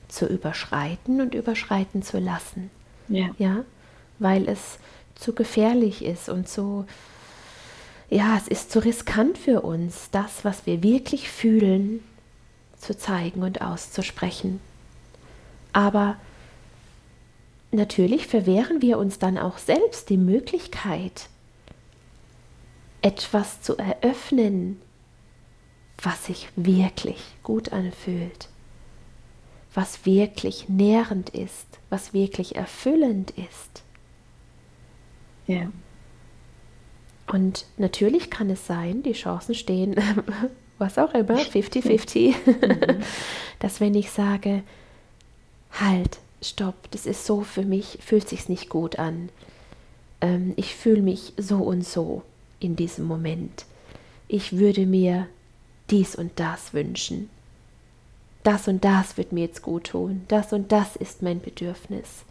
zu 0.09 0.27
überschreiten 0.27 1.21
und 1.21 1.35
überschreiten 1.35 2.03
zu 2.03 2.19
lassen. 2.19 2.71
Ja. 3.09 3.31
ja, 3.39 3.65
weil 4.19 4.49
es 4.49 4.79
zu 5.15 5.35
gefährlich 5.35 6.05
ist 6.05 6.29
und 6.29 6.49
so, 6.49 6.85
ja, 8.11 8.37
es 8.37 8.49
ist 8.49 8.71
zu 8.71 8.83
riskant 8.85 9.37
für 9.37 9.61
uns, 9.63 10.11
das, 10.11 10.45
was 10.45 10.67
wir 10.67 10.83
wirklich 10.83 11.29
fühlen, 11.29 12.03
zu 12.79 12.97
zeigen 12.97 13.43
und 13.43 13.61
auszusprechen. 13.61 14.61
Aber 15.73 16.17
natürlich 17.71 18.27
verwehren 18.27 18.81
wir 18.81 18.99
uns 18.99 19.19
dann 19.19 19.37
auch 19.37 19.59
selbst 19.59 20.09
die 20.09 20.17
Möglichkeit, 20.17 21.29
etwas 23.03 23.63
zu 23.63 23.77
eröffnen, 23.77 24.81
was 26.03 26.27
sich 26.27 26.49
wirklich 26.57 27.19
gut 27.43 27.73
anfühlt, 27.73 28.49
was 29.75 30.07
wirklich 30.07 30.69
nährend 30.69 31.31
ist, 31.31 31.67
was 31.91 32.15
wirklich 32.15 32.57
erfüllend 32.57 33.33
ist. 33.33 33.83
Ja. 35.47 35.71
Und 37.33 37.67
natürlich 37.77 38.31
kann 38.31 38.51
es 38.51 38.67
sein, 38.67 39.03
die 39.03 39.13
Chancen 39.13 39.55
stehen, 39.55 39.97
was 40.79 40.99
auch 40.99 41.13
immer, 41.15 41.37
50-50, 41.37 42.35
mhm. 42.47 43.03
dass 43.59 43.81
wenn 43.81 43.95
ich 43.95 44.11
sage, 44.11 44.63
halt, 45.73 46.19
stopp, 46.43 46.91
das 46.91 47.07
ist 47.07 47.27
so 47.27 47.43
für 47.43 47.65
mich, 47.65 47.99
fühlt 48.01 48.29
sich 48.29 48.49
nicht 48.49 48.69
gut 48.69 48.99
an. 48.99 49.29
Ähm, 50.21 50.55
ich 50.57 50.75
fühle 50.75 51.03
mich 51.03 51.35
so 51.37 51.59
und 51.59 51.85
so 51.85 52.23
in 52.61 52.77
diesem 52.77 53.05
Moment. 53.05 53.67
Ich 54.27 54.59
würde 54.59 54.87
mir 54.87 55.27
dies 55.91 56.15
und 56.15 56.33
das 56.37 56.75
wünschen. 56.75 57.31
Das 58.43 58.69
und 58.69 58.85
das 58.85 59.17
wird 59.17 59.33
mir 59.33 59.45
jetzt 59.45 59.63
gut 59.63 59.89
tun. 59.89 60.25
Das 60.29 60.53
und 60.53 60.73
das 60.73 60.97
ist 60.97 61.23
mein 61.23 61.41
Bedürfnis. 61.41 62.25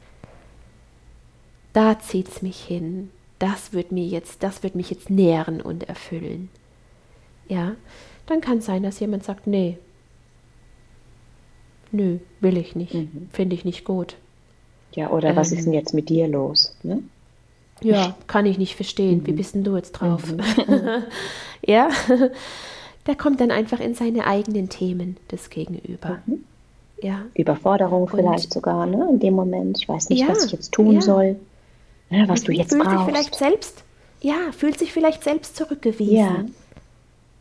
Da 1.73 1.99
zieht 1.99 2.29
es 2.29 2.41
mich 2.41 2.60
hin. 2.63 3.12
Das 3.39 3.73
wird 3.73 3.91
mir 3.91 4.06
jetzt, 4.06 4.43
das 4.43 4.63
wird 4.63 4.76
mich 4.76 4.89
jetzt 4.89 5.10
nähren 5.10 5.62
und 5.62 5.88
erfüllen. 5.88 6.50
Ja, 7.47 7.76
dann 8.26 8.41
kann 8.41 8.58
es 8.58 8.65
sein, 8.65 8.84
dass 8.84 9.00
jemand 9.00 9.23
sagt, 9.23 9.47
nee, 9.47 9.78
nö, 11.91 12.17
will 12.41 12.58
ich 12.58 12.76
nicht, 12.76 12.93
mhm. 12.93 13.30
finde 13.32 13.56
ich 13.56 13.63
nicht 13.63 13.86
gut. 13.86 14.15
Ja, 14.93 15.12
oder 15.12 15.30
ähm, 15.30 15.36
was 15.36 15.52
ist 15.52 15.65
denn 15.65 15.73
ähm. 15.73 15.80
jetzt 15.80 15.93
mit 15.93 16.10
dir 16.10 16.28
los? 16.28 16.76
Ne? 16.84 17.04
Ja, 17.82 18.15
kann 18.26 18.45
ich 18.45 18.58
nicht 18.58 18.76
verstehen. 18.76 19.19
Mhm. 19.19 19.28
Wie 19.28 19.32
bist 19.34 19.56
denn 19.56 19.63
du 19.63 19.76
jetzt 19.76 19.91
drauf? 19.93 20.23
Mhm. 20.32 20.41
ja, 21.65 21.89
der 23.08 23.15
kommt 23.15 23.39
dann 23.39 23.52
einfach 23.52 23.80
in 23.80 23.93
seine 23.93 24.26
eigenen 24.26 24.69
Themen 24.69 25.17
des 25.32 25.50
Gegenüber. 25.50 26.19
Mhm. 26.26 26.43
Ja. 27.02 27.21
Überforderung 27.36 28.04
Und, 28.04 28.10
vielleicht 28.10 28.54
sogar, 28.54 28.86
ne? 28.88 29.08
In 29.12 29.19
dem 29.19 29.36
Moment. 29.36 29.78
Ich 29.78 29.88
weiß 29.88 30.10
nicht, 30.10 30.21
ja, 30.21 30.30
was 30.30 30.45
ich 30.45 30.52
jetzt 30.52 30.71
tun 30.71 30.95
ja. 30.95 31.02
soll. 31.02 31.36
Ne, 32.10 32.28
was 32.28 32.43
du 32.43 32.52
jetzt 32.52 32.72
fühlt 32.72 32.84
brauchst. 32.84 32.98
Sich 32.98 33.06
vielleicht 33.06 33.36
selbst, 33.36 33.84
ja, 34.22 34.52
fühlt 34.52 34.80
sich 34.80 34.93
vielleicht 34.93 35.24
selbst 35.24 35.56
zurückgewiesen. 35.56 36.15
Ja. 36.15 36.46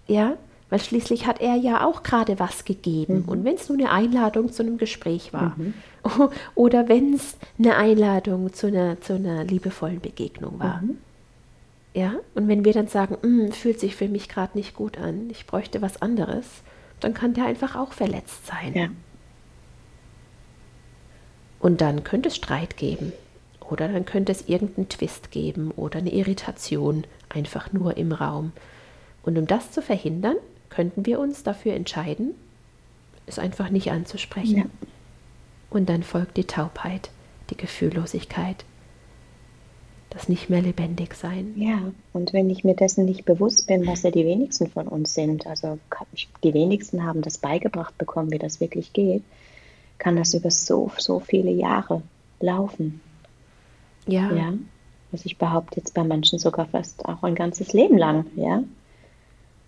Ja, 0.09 0.37
weil 0.71 0.81
schließlich 0.81 1.27
hat 1.27 1.41
er 1.41 1.55
ja 1.55 1.85
auch 1.85 2.03
gerade 2.03 2.39
was 2.39 2.65
gegeben. 2.65 3.23
Mhm. 3.23 3.29
Und 3.29 3.45
wenn 3.45 3.55
es 3.55 3.69
nur 3.69 3.79
eine 3.79 3.91
Einladung 3.91 4.53
zu 4.53 4.63
einem 4.63 4.79
Gespräch 4.79 5.33
war 5.33 5.55
mhm. 5.57 5.75
oder 6.55 6.89
wenn 6.89 7.15
es 7.15 7.37
eine 7.59 7.77
Einladung 7.77 8.53
zu 8.53 8.69
einer, 8.69 9.01
zu 9.01 9.15
einer 9.15 9.45
liebevollen 9.45 10.01
Begegnung 10.01 10.59
war. 10.59 10.83
Mhm. 10.83 10.99
Ja, 11.95 12.15
und 12.35 12.47
wenn 12.49 12.65
wir 12.65 12.75
dann 12.75 12.89
sagen, 12.89 13.17
hm, 13.23 13.53
fühlt 13.53 13.81
sich 13.81 13.97
für 13.97 14.09
mich 14.09 14.29
gerade 14.29 14.59
nicht 14.59 14.77
gut 14.77 14.99
an, 14.99 15.31
ich 15.31 15.47
bräuchte 15.47 15.81
was 15.81 16.03
anderes, 16.03 16.45
dann 17.01 17.15
kann 17.15 17.33
der 17.33 17.47
einfach 17.47 17.75
auch 17.75 17.93
verletzt 17.93 18.47
sein. 18.47 18.75
Ja. 18.75 18.89
Und 21.59 21.81
dann 21.81 22.05
könnte 22.05 22.29
es 22.29 22.37
Streit 22.37 22.77
geben. 22.77 23.13
Oder 23.71 23.89
dann 23.89 24.05
könnte 24.05 24.33
es 24.33 24.49
irgendeinen 24.49 24.89
Twist 24.89 25.31
geben 25.31 25.71
oder 25.73 25.99
eine 25.99 26.13
Irritation 26.13 27.05
einfach 27.29 27.73
nur 27.73 27.97
im 27.97 28.13
Raum. 28.13 28.53
Und 29.23 29.39
um 29.39 29.47
das 29.47 29.73
zu 29.73 29.83
verhindern, 29.83 30.37
könnten 30.71 31.07
wir 31.07 31.19
uns 31.19 31.43
dafür 31.43 31.75
entscheiden, 31.75 32.35
es 33.27 33.39
einfach 33.39 33.71
nicht 33.71 33.91
anzusprechen. 33.91 34.57
Ja. 34.57 34.65
Und 35.71 35.89
dann 35.89 36.03
folgt 36.03 36.37
die 36.37 36.45
Taubheit, 36.45 37.11
die 37.51 37.57
Gefühllosigkeit, 37.57 38.65
das 40.11 40.29
nicht 40.29 40.49
mehr 40.49 40.63
lebendig 40.63 41.15
sein. 41.15 41.53
Ja, 41.57 41.93
und 42.13 42.33
wenn 42.33 42.49
ich 42.49 42.65
mir 42.65 42.75
dessen 42.75 43.05
nicht 43.05 43.25
bewusst 43.25 43.67
bin, 43.67 43.87
was 43.87 44.03
ja 44.03 44.11
die 44.11 44.25
wenigsten 44.25 44.69
von 44.69 44.87
uns 44.87 45.15
sind, 45.15 45.47
also 45.47 45.79
die 46.43 46.55
wenigsten 46.55 47.05
haben 47.05 47.23
das 47.23 47.39
beigebracht 47.39 47.99
bekommen, 47.99 48.31
wie 48.31 48.39
das 48.39 48.61
wirklich 48.61 48.93
geht, 48.93 49.25
kann 49.99 50.17
das 50.17 50.35
über 50.35 50.51
so, 50.51 50.91
so 50.99 51.21
viele 51.21 51.51
Jahre 51.51 52.03
laufen. 52.41 53.01
Ja. 54.07 54.33
ja. 54.33 54.53
Also 55.13 55.27
ich 55.27 55.39
behaupte 55.39 55.77
jetzt 55.81 55.95
bei 55.95 56.05
manchen 56.05 56.39
sogar 56.39 56.67
fast 56.67 57.05
auch 57.07 57.23
ein 57.23 57.35
ganzes 57.35 57.73
Leben 57.73 57.97
lang, 57.97 58.27
ja. 58.37 58.63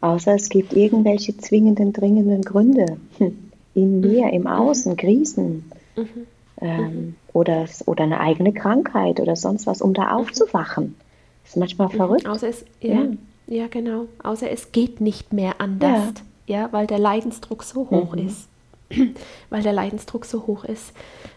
Außer 0.00 0.34
es 0.34 0.48
gibt 0.48 0.74
irgendwelche 0.74 1.36
zwingenden, 1.36 1.92
dringenden 1.92 2.42
Gründe 2.42 2.98
in 3.74 4.00
mir, 4.00 4.26
mhm. 4.26 4.32
im 4.32 4.46
Außen, 4.46 4.96
Krisen 4.96 5.70
mhm. 5.96 6.26
Ähm, 6.60 6.82
mhm. 6.82 7.14
oder, 7.32 7.66
oder 7.86 8.04
eine 8.04 8.20
eigene 8.20 8.52
Krankheit 8.52 9.20
oder 9.20 9.36
sonst 9.36 9.66
was, 9.66 9.80
um 9.80 9.94
da 9.94 10.04
mhm. 10.04 10.20
aufzuwachen. 10.20 10.96
Das 11.42 11.52
ist 11.52 11.56
manchmal 11.56 11.88
mhm. 11.88 11.92
verrückt. 11.92 12.28
Außer 12.28 12.48
es, 12.48 12.64
ja, 12.80 12.94
ja. 12.94 13.06
ja, 13.46 13.66
genau. 13.68 14.06
Außer 14.22 14.50
es 14.50 14.72
geht 14.72 15.00
nicht 15.00 15.32
mehr 15.32 15.60
anders, 15.60 16.14
ja, 16.46 16.62
ja 16.62 16.72
weil 16.72 16.86
der 16.86 16.98
Leidensdruck 16.98 17.62
so 17.62 17.88
hoch 17.90 18.14
mhm. 18.14 18.26
ist. 18.26 18.48
weil 19.50 19.62
der 19.62 19.72
Leidensdruck 19.72 20.24
so 20.24 20.46
hoch 20.46 20.64
ist, 20.64 20.92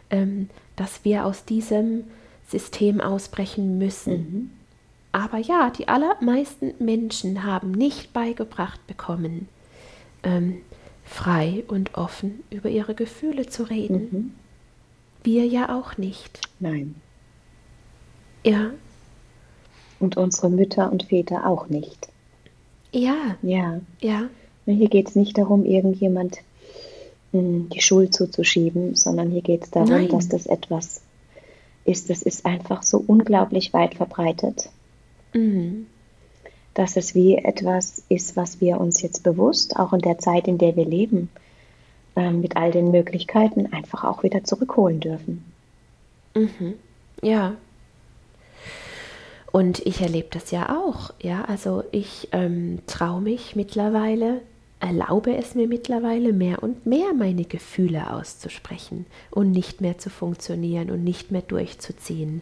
ähm, 0.09 0.49
dass 0.75 1.03
wir 1.03 1.25
aus 1.25 1.45
diesem 1.45 2.05
System 2.51 3.01
ausbrechen 3.01 3.77
müssen. 3.77 4.51
Aber 5.11 5.37
ja, 5.37 5.71
die 5.71 5.87
allermeisten 5.87 6.73
Menschen 6.79 7.43
haben 7.43 7.71
nicht 7.71 8.13
beigebracht 8.13 8.85
bekommen, 8.87 9.49
ähm, 10.23 10.57
frei 11.03 11.63
und 11.67 11.95
offen 11.95 12.43
über 12.49 12.69
ihre 12.69 12.95
Gefühle 12.95 13.47
zu 13.47 13.63
reden. 13.63 14.07
Mhm. 14.11 14.33
Wir 15.23 15.45
ja 15.45 15.77
auch 15.77 15.97
nicht. 15.97 16.39
Nein. 16.59 16.95
Ja. 18.43 18.71
Und 19.99 20.17
unsere 20.17 20.49
Mütter 20.49 20.91
und 20.91 21.03
Väter 21.03 21.45
auch 21.45 21.67
nicht. 21.67 22.07
Ja. 22.91 23.37
Ja. 23.41 23.81
Ja. 23.99 24.29
Hier 24.65 24.89
geht 24.89 25.09
es 25.09 25.15
nicht 25.15 25.37
darum, 25.37 25.65
irgendjemand 25.65 26.37
hm, 27.31 27.69
die 27.69 27.81
Schuld 27.81 28.13
zuzuschieben, 28.13 28.95
sondern 28.95 29.29
hier 29.31 29.41
geht 29.41 29.63
es 29.63 29.71
darum, 29.71 29.89
Nein. 29.89 30.09
dass 30.09 30.29
das 30.29 30.45
etwas 30.45 31.01
ist, 31.85 32.09
das 32.09 32.21
ist 32.21 32.45
einfach 32.45 32.83
so 32.83 33.03
unglaublich 33.05 33.73
weit 33.73 33.95
verbreitet. 33.95 34.69
Mhm. 35.33 35.87
Dass 36.73 36.95
es 36.95 37.15
wie 37.15 37.35
etwas 37.35 38.03
ist, 38.07 38.37
was 38.37 38.61
wir 38.61 38.79
uns 38.79 39.01
jetzt 39.01 39.23
bewusst, 39.23 39.77
auch 39.77 39.93
in 39.93 39.99
der 39.99 40.19
Zeit, 40.19 40.47
in 40.47 40.57
der 40.57 40.75
wir 40.75 40.85
leben, 40.85 41.29
äh, 42.15 42.31
mit 42.31 42.55
all 42.55 42.71
den 42.71 42.91
Möglichkeiten 42.91 43.71
einfach 43.73 44.03
auch 44.03 44.23
wieder 44.23 44.43
zurückholen 44.43 44.99
dürfen. 44.99 45.43
Mhm. 46.35 46.75
Ja. 47.21 47.55
Und 49.51 49.85
ich 49.85 50.01
erlebe 50.01 50.29
das 50.31 50.51
ja 50.51 50.77
auch. 50.77 51.11
Ja, 51.21 51.43
also 51.45 51.83
ich 51.91 52.29
ähm, 52.31 52.79
traue 52.87 53.21
mich 53.21 53.55
mittlerweile, 53.55 54.41
erlaube 54.81 55.35
es 55.37 55.55
mir 55.55 55.67
mittlerweile 55.67 56.33
mehr 56.33 56.61
und 56.63 56.85
mehr 56.85 57.13
meine 57.13 57.45
Gefühle 57.45 58.11
auszusprechen 58.13 59.05
und 59.29 59.51
nicht 59.51 59.79
mehr 59.79 59.97
zu 59.97 60.09
funktionieren 60.09 60.89
und 60.89 61.03
nicht 61.03 61.31
mehr 61.31 61.43
durchzuziehen. 61.43 62.41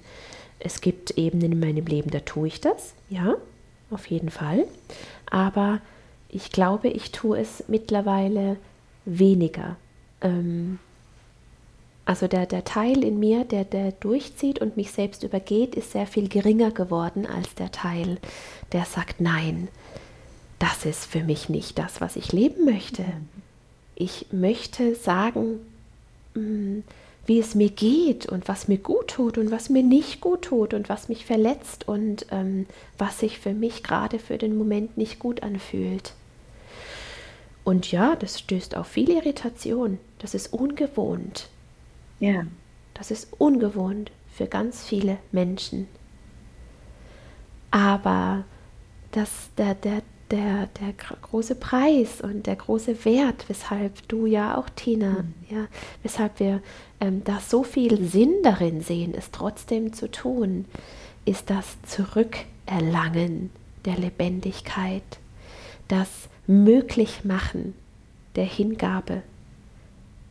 Es 0.59 0.81
gibt 0.81 1.17
Ebenen 1.17 1.51
in 1.51 1.59
meinem 1.59 1.85
Leben, 1.85 2.09
da 2.09 2.19
tue 2.19 2.47
ich 2.47 2.61
das, 2.61 2.93
ja, 3.09 3.35
auf 3.91 4.07
jeden 4.07 4.29
Fall. 4.29 4.65
Aber 5.29 5.81
ich 6.29 6.51
glaube, 6.51 6.87
ich 6.87 7.11
tue 7.11 7.39
es 7.39 7.65
mittlerweile 7.67 8.57
weniger. 9.05 9.75
Ähm, 10.21 10.79
also 12.05 12.27
der, 12.27 12.45
der 12.45 12.63
Teil 12.63 13.03
in 13.03 13.19
mir, 13.19 13.43
der, 13.43 13.65
der 13.65 13.91
durchzieht 13.91 14.59
und 14.59 14.77
mich 14.77 14.91
selbst 14.91 15.23
übergeht, 15.23 15.75
ist 15.75 15.91
sehr 15.91 16.07
viel 16.07 16.27
geringer 16.27 16.71
geworden 16.71 17.27
als 17.27 17.53
der 17.55 17.71
Teil, 17.71 18.17
der 18.71 18.85
sagt, 18.85 19.21
nein, 19.21 19.67
das 20.59 20.85
ist 20.85 21.05
für 21.05 21.23
mich 21.23 21.49
nicht 21.49 21.79
das, 21.79 22.01
was 22.01 22.15
ich 22.15 22.31
leben 22.33 22.65
möchte. 22.65 23.05
Ich 23.95 24.27
möchte 24.31 24.95
sagen, 24.95 25.59
mm, 26.35 26.79
wie 27.25 27.39
es 27.39 27.55
mir 27.55 27.69
geht 27.69 28.25
und 28.25 28.47
was 28.47 28.67
mir 28.67 28.77
gut 28.77 29.09
tut 29.09 29.37
und 29.37 29.51
was 29.51 29.69
mir 29.69 29.83
nicht 29.83 30.19
gut 30.19 30.43
tut 30.43 30.73
und 30.73 30.89
was 30.89 31.09
mich 31.09 31.25
verletzt 31.25 31.87
und 31.87 32.25
ähm, 32.31 32.65
was 32.97 33.19
sich 33.19 33.39
für 33.39 33.53
mich 33.53 33.83
gerade 33.83 34.19
für 34.19 34.37
den 34.37 34.57
Moment 34.57 34.97
nicht 34.97 35.19
gut 35.19 35.43
anfühlt. 35.43 36.13
Und 37.63 37.91
ja, 37.91 38.15
das 38.15 38.39
stößt 38.39 38.75
auf 38.75 38.87
viel 38.87 39.11
Irritation. 39.11 39.99
Das 40.17 40.33
ist 40.33 40.51
ungewohnt. 40.51 41.49
Ja. 42.19 42.45
Das 42.95 43.11
ist 43.11 43.31
ungewohnt 43.37 44.11
für 44.33 44.47
ganz 44.47 44.83
viele 44.83 45.17
Menschen. 45.31 45.87
Aber 47.69 48.43
das, 49.11 49.29
der, 49.57 49.75
der, 49.75 50.01
der, 50.31 50.67
der 50.79 50.93
große 51.21 51.55
Preis 51.55 52.21
und 52.21 52.45
der 52.47 52.55
große 52.55 53.05
Wert, 53.05 53.45
weshalb 53.47 54.07
du 54.07 54.25
ja 54.25 54.57
auch, 54.57 54.69
Tina, 54.69 55.23
mhm. 55.23 55.33
ja, 55.49 55.67
weshalb 56.03 56.39
wir 56.39 56.61
ähm, 56.99 57.23
da 57.23 57.39
so 57.39 57.63
viel 57.63 58.07
Sinn 58.07 58.33
darin 58.43 58.81
sehen, 58.81 59.13
es 59.17 59.31
trotzdem 59.31 59.93
zu 59.93 60.11
tun, 60.11 60.65
ist 61.25 61.49
das 61.49 61.65
Zurückerlangen 61.83 63.49
der 63.85 63.97
Lebendigkeit, 63.97 65.03
das 65.87 66.09
Möglichmachen 66.47 67.73
der 68.35 68.45
Hingabe, 68.45 69.23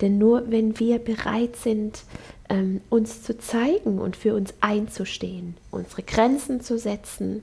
Denn 0.00 0.18
nur 0.18 0.50
wenn 0.50 0.78
wir 0.78 0.98
bereit 0.98 1.56
sind, 1.56 2.04
ähm, 2.48 2.80
uns 2.88 3.22
zu 3.22 3.38
zeigen 3.38 3.98
und 3.98 4.16
für 4.16 4.34
uns 4.34 4.54
einzustehen, 4.60 5.56
unsere 5.70 6.02
Grenzen 6.02 6.60
zu 6.60 6.78
setzen, 6.78 7.42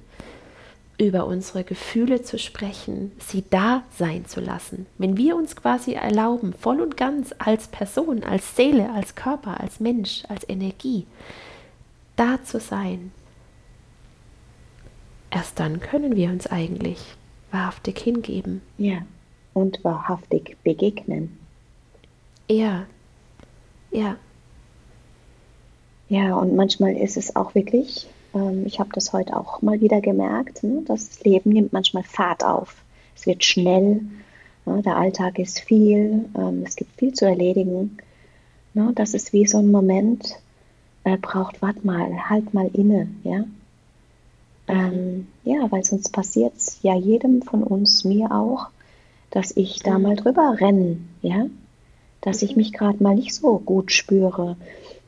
über 0.97 1.27
unsere 1.27 1.63
Gefühle 1.63 2.21
zu 2.21 2.39
sprechen, 2.39 3.11
sie 3.19 3.43
da 3.49 3.83
sein 3.97 4.25
zu 4.25 4.39
lassen. 4.39 4.85
Wenn 4.97 5.17
wir 5.17 5.35
uns 5.35 5.55
quasi 5.55 5.93
erlauben, 5.93 6.53
voll 6.53 6.79
und 6.79 6.95
ganz 6.95 7.33
als 7.37 7.67
Person, 7.67 8.23
als 8.23 8.55
Seele, 8.55 8.91
als 8.93 9.15
Körper, 9.15 9.59
als 9.59 9.79
Mensch, 9.79 10.23
als 10.29 10.47
Energie, 10.47 11.05
da 12.15 12.41
zu 12.43 12.59
sein, 12.59 13.11
erst 15.31 15.59
dann 15.59 15.81
können 15.81 16.15
wir 16.15 16.29
uns 16.29 16.47
eigentlich 16.47 16.99
wahrhaftig 17.51 17.99
hingeben. 17.99 18.61
Ja, 18.77 18.99
und 19.53 19.83
wahrhaftig 19.83 20.57
begegnen. 20.63 21.37
Ja, 22.49 22.85
ja. 23.91 24.17
Ja, 26.07 26.35
und 26.35 26.55
manchmal 26.55 26.95
ist 26.95 27.17
es 27.17 27.35
auch 27.35 27.55
wirklich 27.55 28.07
ähm, 28.35 28.65
ich 28.65 28.79
habe 28.79 28.89
das 28.93 29.13
heute 29.13 29.35
auch 29.35 29.61
mal 29.61 29.81
wieder 29.81 30.01
gemerkt, 30.01 30.63
ne? 30.63 30.83
das 30.85 31.23
Leben 31.23 31.51
nimmt 31.51 31.73
manchmal 31.73 32.03
Fahrt 32.03 32.43
auf. 32.43 32.83
Es 33.15 33.25
wird 33.25 33.43
schnell, 33.43 34.01
ne? 34.65 34.81
der 34.83 34.97
Alltag 34.97 35.39
ist 35.39 35.59
viel, 35.59 36.25
ähm, 36.37 36.63
es 36.65 36.75
gibt 36.75 36.99
viel 36.99 37.13
zu 37.13 37.25
erledigen. 37.25 37.97
Ne? 38.73 38.91
Das 38.93 39.13
ist 39.13 39.33
wie 39.33 39.47
so 39.47 39.57
ein 39.57 39.71
Moment, 39.71 40.35
äh, 41.05 41.17
braucht, 41.17 41.61
warte 41.61 41.85
mal, 41.85 42.29
halt 42.29 42.53
mal 42.53 42.69
inne, 42.73 43.07
ja. 43.23 43.45
Ähm, 44.67 45.27
ja, 45.43 45.71
weil 45.71 45.83
sonst 45.83 46.09
passiert 46.09 46.53
es 46.57 46.79
ja 46.81 46.95
jedem 46.95 47.43
von 47.43 47.63
uns, 47.63 48.03
mir 48.03 48.31
auch, 48.31 48.67
dass 49.29 49.55
ich 49.55 49.83
da 49.83 49.97
mhm. 49.97 50.03
mal 50.03 50.15
drüber 50.15 50.57
renne, 50.59 50.97
ja, 51.21 51.45
dass 52.21 52.41
ich 52.41 52.51
mhm. 52.51 52.57
mich 52.57 52.73
gerade 52.73 53.01
mal 53.01 53.15
nicht 53.15 53.33
so 53.33 53.59
gut 53.59 53.91
spüre, 53.91 54.57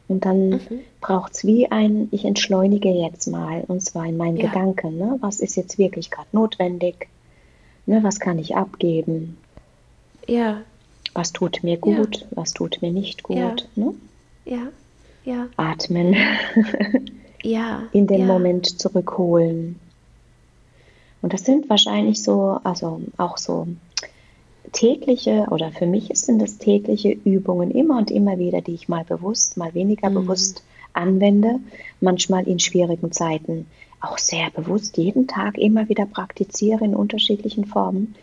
und 0.07 0.25
dann 0.25 0.49
mhm. 0.49 0.79
braucht 1.01 1.33
es 1.33 1.45
wie 1.45 1.69
ein, 1.69 2.07
ich 2.11 2.23
entschleunige 2.23 2.89
jetzt 2.89 3.27
mal, 3.27 3.63
und 3.67 3.81
zwar 3.81 4.05
in 4.05 4.17
meinen 4.17 4.37
ja. 4.37 4.47
Gedanken. 4.47 4.97
Ne? 4.97 5.17
Was 5.19 5.39
ist 5.41 5.55
jetzt 5.55 5.77
wirklich 5.77 6.09
gerade 6.09 6.29
notwendig? 6.31 7.09
Ne? 7.85 8.03
Was 8.03 8.19
kann 8.19 8.39
ich 8.39 8.55
abgeben? 8.55 9.37
Ja. 10.27 10.61
Was 11.13 11.33
tut 11.33 11.63
mir 11.63 11.77
gut? 11.77 12.21
Ja. 12.21 12.27
Was 12.31 12.53
tut 12.53 12.81
mir 12.81 12.91
nicht 12.91 13.23
gut? 13.23 13.37
Ja. 13.37 13.55
Ne? 13.75 13.93
ja. 14.45 14.67
ja. 15.25 15.47
Atmen. 15.57 16.15
ja. 17.43 17.83
In 17.91 18.07
den. 18.07 18.27
Moment 18.27 18.79
zurückholen. 18.79 19.79
Und 21.21 21.33
das 21.33 21.43
sind 21.43 21.69
wahrscheinlich 21.69 22.23
so, 22.23 22.59
also 22.63 23.01
auch 23.17 23.37
so 23.37 23.67
tägliche 24.71 25.47
oder 25.49 25.71
für 25.71 25.86
mich 25.86 26.10
sind 26.13 26.41
das 26.41 26.58
tägliche 26.58 27.12
Übungen 27.12 27.71
immer 27.71 27.97
und 27.97 28.12
immer 28.12 28.38
wieder, 28.38 28.62
die 28.62 28.73
ich 28.73 28.89
mal 28.89 29.03
bewusst, 29.03 29.58
mal 29.58 29.73
weniger 29.73 30.10
mhm. 30.10 30.15
bewusst 30.15 30.63
anwende, 30.93 31.60
manchmal 32.01 32.47
in 32.47 32.60
schwierigen 32.60 33.12
Zeiten 33.12 33.67
auch 33.99 34.17
sehr 34.17 34.49
bewusst 34.51 34.97
jeden 34.97 35.27
Tag 35.27 35.58
immer 35.58 35.89
wieder 35.89 36.06
praktiziere 36.06 36.86
in 36.86 36.95
unterschiedlichen 36.95 37.65
Formen, 37.65 38.15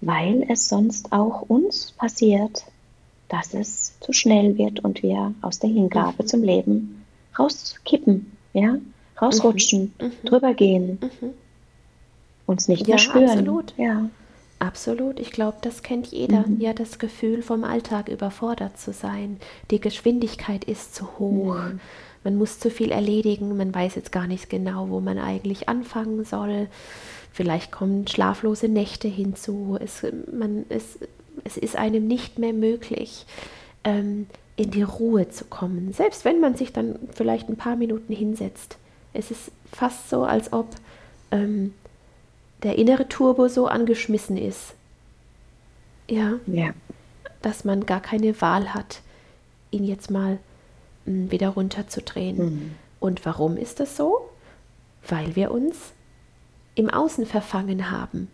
weil 0.00 0.44
es 0.48 0.68
sonst 0.68 1.12
auch 1.12 1.42
uns 1.42 1.92
passiert, 1.92 2.64
dass 3.28 3.54
es 3.54 3.94
zu 4.00 4.12
schnell 4.12 4.56
wird 4.58 4.80
und 4.80 5.02
wir 5.02 5.34
aus 5.42 5.58
der 5.58 5.70
Hingabe 5.70 6.22
mhm. 6.22 6.26
zum 6.26 6.42
Leben 6.42 7.04
rauskippen, 7.38 8.32
ja, 8.52 8.76
rausrutschen, 9.20 9.94
mhm. 10.00 10.06
mhm. 10.06 10.26
drüber 10.26 10.54
gehen, 10.54 10.98
mhm. 11.00 11.30
uns 12.46 12.68
nicht 12.68 12.86
ja, 12.86 12.94
mehr 12.94 12.98
spüren. 12.98 13.30
Absolut. 13.30 13.74
Ja, 13.76 13.90
Absolut, 13.90 14.10
ich 15.18 15.32
glaube, 15.32 15.58
das 15.60 15.82
kennt 15.82 16.08
jeder. 16.08 16.46
Mhm. 16.46 16.60
Ja, 16.60 16.72
das 16.72 16.98
Gefühl, 16.98 17.42
vom 17.42 17.64
Alltag 17.64 18.08
überfordert 18.08 18.78
zu 18.78 18.92
sein. 18.92 19.38
Die 19.70 19.80
Geschwindigkeit 19.80 20.64
ist 20.64 20.94
zu 20.94 21.18
hoch. 21.18 21.56
Mhm. 21.56 21.80
Man 22.24 22.36
muss 22.36 22.58
zu 22.58 22.70
viel 22.70 22.90
erledigen. 22.90 23.56
Man 23.56 23.74
weiß 23.74 23.94
jetzt 23.94 24.12
gar 24.12 24.26
nicht 24.26 24.50
genau, 24.50 24.88
wo 24.88 25.00
man 25.00 25.18
eigentlich 25.18 25.68
anfangen 25.68 26.24
soll. 26.24 26.68
Vielleicht 27.32 27.70
kommen 27.70 28.08
schlaflose 28.08 28.68
Nächte 28.68 29.08
hinzu. 29.08 29.76
Es, 29.80 30.04
man, 30.32 30.64
es, 30.68 30.98
es 31.44 31.56
ist 31.56 31.76
einem 31.76 32.06
nicht 32.06 32.38
mehr 32.38 32.52
möglich, 32.52 33.26
ähm, 33.84 34.26
in 34.56 34.70
die 34.70 34.82
Ruhe 34.82 35.28
zu 35.28 35.44
kommen. 35.44 35.92
Selbst 35.92 36.24
wenn 36.24 36.40
man 36.40 36.56
sich 36.56 36.72
dann 36.72 36.98
vielleicht 37.12 37.48
ein 37.48 37.56
paar 37.56 37.76
Minuten 37.76 38.12
hinsetzt. 38.12 38.78
Es 39.12 39.30
ist 39.30 39.50
fast 39.70 40.08
so, 40.08 40.24
als 40.24 40.52
ob 40.52 40.66
ähm, 41.30 41.74
der 42.62 42.76
innere 42.78 43.08
Turbo 43.08 43.48
so 43.48 43.66
angeschmissen 43.66 44.36
ist. 44.36 44.74
Ja. 46.08 46.34
Ja. 46.46 46.72
Dass 47.42 47.64
man 47.64 47.86
gar 47.86 48.00
keine 48.00 48.40
Wahl 48.40 48.74
hat, 48.74 49.00
ihn 49.70 49.84
jetzt 49.84 50.10
mal 50.10 50.38
mh, 51.04 51.12
hm, 51.12 51.30
wieder 51.30 51.48
runterzudrehen. 51.50 52.38
Mhm. 52.38 52.74
Und 53.00 53.24
warum 53.26 53.56
ist 53.56 53.80
das 53.80 53.96
so? 53.96 54.28
Weil 55.06 55.36
wir 55.36 55.50
uns 55.50 55.76
im 56.74 56.90
Außen 56.90 57.26
verfangen 57.26 57.90
haben. 57.90 58.28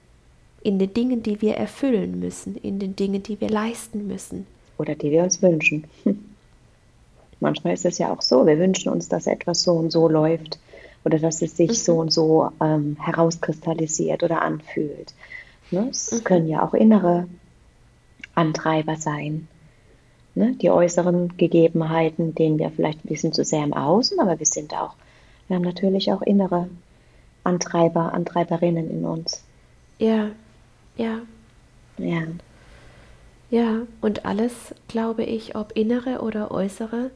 In 0.62 0.78
den 0.78 0.94
Dingen, 0.94 1.22
die 1.22 1.42
wir 1.42 1.56
erfüllen 1.56 2.20
müssen, 2.20 2.56
in 2.56 2.78
den 2.78 2.94
Dingen, 2.94 3.22
die 3.22 3.40
wir 3.40 3.48
leisten 3.48 4.06
müssen. 4.06 4.46
Oder 4.78 4.94
die 4.94 5.10
wir 5.10 5.24
uns 5.24 5.42
wünschen. 5.42 5.84
Manchmal 7.40 7.74
ist 7.74 7.84
es 7.84 7.98
ja 7.98 8.12
auch 8.12 8.22
so, 8.22 8.46
wir 8.46 8.58
wünschen 8.58 8.92
uns, 8.92 9.08
dass 9.08 9.26
etwas 9.26 9.62
so 9.62 9.72
und 9.72 9.90
so 9.90 10.08
läuft 10.08 10.60
oder 11.04 11.18
dass 11.18 11.42
es 11.42 11.56
sich 11.56 11.70
mhm. 11.70 11.74
so 11.74 11.96
und 11.98 12.12
so 12.12 12.50
ähm, 12.60 12.96
herauskristallisiert 13.00 14.22
oder 14.22 14.42
anfühlt. 14.42 15.14
Ne? 15.70 15.88
Es 15.90 16.12
mhm. 16.12 16.24
können 16.24 16.48
ja 16.48 16.62
auch 16.62 16.74
innere 16.74 17.26
Antreiber 18.34 18.96
sein. 18.96 19.48
Ne? 20.34 20.54
Die 20.60 20.70
äußeren 20.70 21.36
Gegebenheiten, 21.36 22.34
denen 22.34 22.58
wir 22.58 22.70
vielleicht 22.70 23.04
ein 23.04 23.08
bisschen 23.08 23.32
zu 23.32 23.44
sehr 23.44 23.64
im 23.64 23.74
Außen, 23.74 24.18
aber 24.20 24.38
wir 24.38 24.46
sind 24.46 24.72
auch, 24.74 24.94
wir 25.48 25.56
haben 25.56 25.64
natürlich 25.64 26.12
auch 26.12 26.22
innere 26.22 26.68
Antreiber, 27.44 28.14
Antreiberinnen 28.14 28.90
in 28.90 29.04
uns. 29.04 29.44
Ja, 29.98 30.30
ja. 30.96 31.18
Ja. 31.98 32.22
Ja, 33.50 33.82
und 34.00 34.24
alles, 34.24 34.74
glaube 34.88 35.24
ich, 35.24 35.56
ob 35.56 35.72
innere 35.76 36.22
oder 36.22 36.50
äußere 36.50 37.10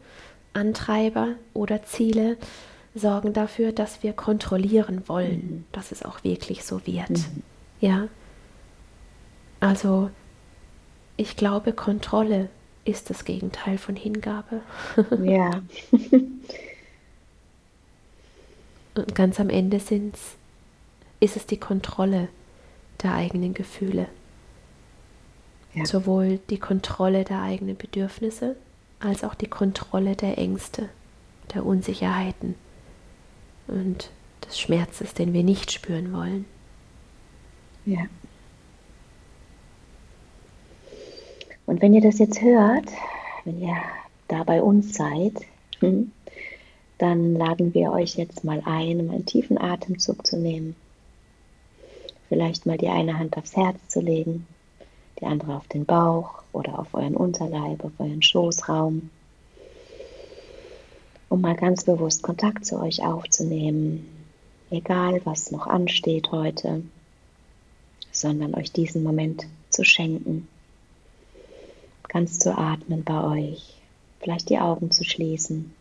Antreiber 0.53 1.29
oder 1.55 1.83
Ziele, 1.85 2.37
sorgen 2.99 3.33
dafür, 3.33 3.73
dass 3.73 4.03
wir 4.03 4.13
kontrollieren 4.13 5.03
wollen, 5.07 5.37
mhm. 5.37 5.65
dass 5.73 5.93
es 5.93 6.03
auch 6.03 6.25
wirklich 6.25 6.65
so 6.65 6.87
wird. 6.87 7.11
Mhm. 7.11 7.43
Ja. 7.81 8.09
Also 9.61 10.11
ich 11.17 11.37
glaube, 11.37 11.73
Kontrolle 11.73 12.49
ist 12.85 13.11
das 13.11 13.25
Gegenteil 13.25 13.79
von 13.79 13.97
Hingabe. 13.97 14.63
Ja. 15.23 15.63
Und 18.95 19.15
ganz 19.15 19.39
am 19.41 19.51
Ende 19.51 19.79
sind's, 19.79 20.37
ist 21.21 21.37
es 21.37 21.45
die 21.45 21.59
Kontrolle 21.59 22.29
der 23.03 23.15
eigenen 23.15 23.53
Gefühle. 23.53 24.07
Ja. 25.75 25.85
Sowohl 25.85 26.41
die 26.49 26.59
Kontrolle 26.59 27.25
der 27.25 27.43
eigenen 27.43 27.77
Bedürfnisse 27.77 28.57
als 28.99 29.23
auch 29.23 29.35
die 29.35 29.49
Kontrolle 29.49 30.17
der 30.17 30.39
Ängste, 30.39 30.89
der 31.53 31.67
Unsicherheiten 31.67 32.55
und 33.69 34.11
des 34.47 34.59
Schmerzes, 34.59 35.15
den 35.15 35.33
wir 35.33 35.43
nicht 35.43 35.73
spüren 35.73 36.13
wollen. 36.13 36.45
Ja. 37.85 38.07
Und 41.67 41.83
wenn 41.83 41.95
ihr 41.95 42.01
das 42.01 42.19
jetzt 42.19 42.41
hört, 42.41 42.89
wenn 43.45 43.61
ihr 43.61 43.77
da 44.29 44.45
bei 44.45 44.63
uns 44.63 44.95
seid, 44.95 45.35
hm, 45.81 46.13
dann 46.99 47.35
laden 47.35 47.75
wir 47.75 47.93
euch 47.93 48.17
jetzt 48.17 48.45
mal 48.45 48.63
ein, 48.65 49.01
um 49.01 49.11
einen 49.11 49.27
tiefen 49.27 49.59
Atemzug 49.59 50.27
zu 50.27 50.39
nehmen. 50.39 50.77
Vielleicht 52.29 52.67
mal 52.67 52.79
die 52.79 52.89
eine 52.89 53.19
Hand 53.19 53.37
aufs 53.37 53.57
Herz 53.57 53.77
zu 53.89 54.01
legen, 54.01 54.47
die 55.21 55.27
andere 55.27 55.57
auf 55.57 55.69
den 55.69 55.85
Bauch 55.85 56.43
oder 56.53 56.79
auf 56.79 56.95
euren 56.95 57.17
Unterleib, 57.17 57.85
auf 57.85 57.93
euren 57.99 58.23
Schoßraum 58.23 59.11
um 61.29 61.41
mal 61.41 61.57
ganz 61.57 61.85
bewusst 61.85 62.23
Kontakt 62.23 62.65
zu 62.65 62.81
euch 62.81 63.03
aufzunehmen, 63.03 64.07
egal 64.71 65.21
was 65.25 65.51
noch 65.51 65.67
ansteht 65.67 66.31
heute, 66.31 66.83
sondern 68.13 68.55
euch 68.55 68.73
diesen 68.73 69.03
Moment 69.03 69.47
zu 69.71 69.85
schenken, 69.85 70.49
ganz 72.09 72.39
zu 72.39 72.57
atmen 72.57 73.05
bei 73.05 73.23
euch, 73.23 73.75
vielleicht 74.21 74.49
die 74.49 74.59
Augen 74.59 74.91
zu 74.91 75.05
schließen. 75.05 75.75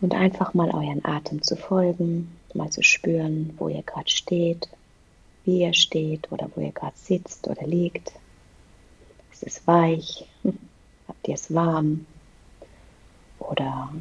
Und 0.00 0.14
einfach 0.14 0.52
mal 0.54 0.70
euren 0.70 1.04
Atem 1.04 1.42
zu 1.42 1.56
folgen, 1.56 2.36
mal 2.54 2.70
zu 2.70 2.82
spüren, 2.82 3.54
wo 3.58 3.68
ihr 3.68 3.82
gerade 3.82 4.10
steht, 4.10 4.68
wie 5.44 5.60
ihr 5.60 5.74
steht 5.74 6.32
oder 6.32 6.50
wo 6.54 6.60
ihr 6.60 6.72
gerade 6.72 6.96
sitzt 6.96 7.46
oder 7.46 7.66
liegt. 7.66 8.12
Es 9.32 9.42
ist 9.42 9.66
weich, 9.66 10.26
Habt 11.12 11.28
ihr 11.28 11.34
es 11.34 11.52
warm? 11.54 12.06
Oder 13.38 13.92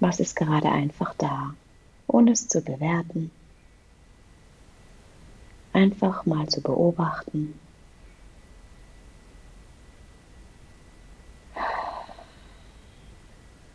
was 0.00 0.20
ist 0.20 0.34
gerade 0.34 0.70
einfach 0.70 1.14
da, 1.18 1.54
ohne 2.06 2.32
es 2.32 2.48
zu 2.48 2.62
bewerten? 2.62 3.30
Einfach 5.74 6.24
mal 6.24 6.48
zu 6.48 6.62
beobachten. 6.62 7.60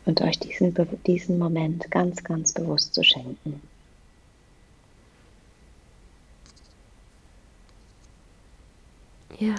Und 0.05 0.21
euch 0.21 0.39
diesen, 0.39 0.73
diesen 1.05 1.37
Moment 1.37 1.91
ganz, 1.91 2.23
ganz 2.23 2.51
bewusst 2.51 2.95
zu 2.95 3.03
schenken. 3.03 3.61
Ja. 9.37 9.55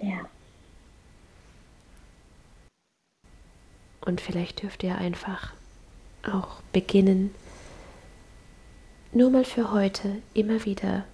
Ja. 0.00 0.28
Und 4.06 4.20
vielleicht 4.20 4.62
dürft 4.62 4.84
ihr 4.84 4.96
einfach 4.96 5.52
auch 6.22 6.62
beginnen, 6.72 7.34
nur 9.12 9.30
mal 9.30 9.44
für 9.44 9.72
heute 9.72 10.22
immer 10.32 10.64
wieder 10.64 11.04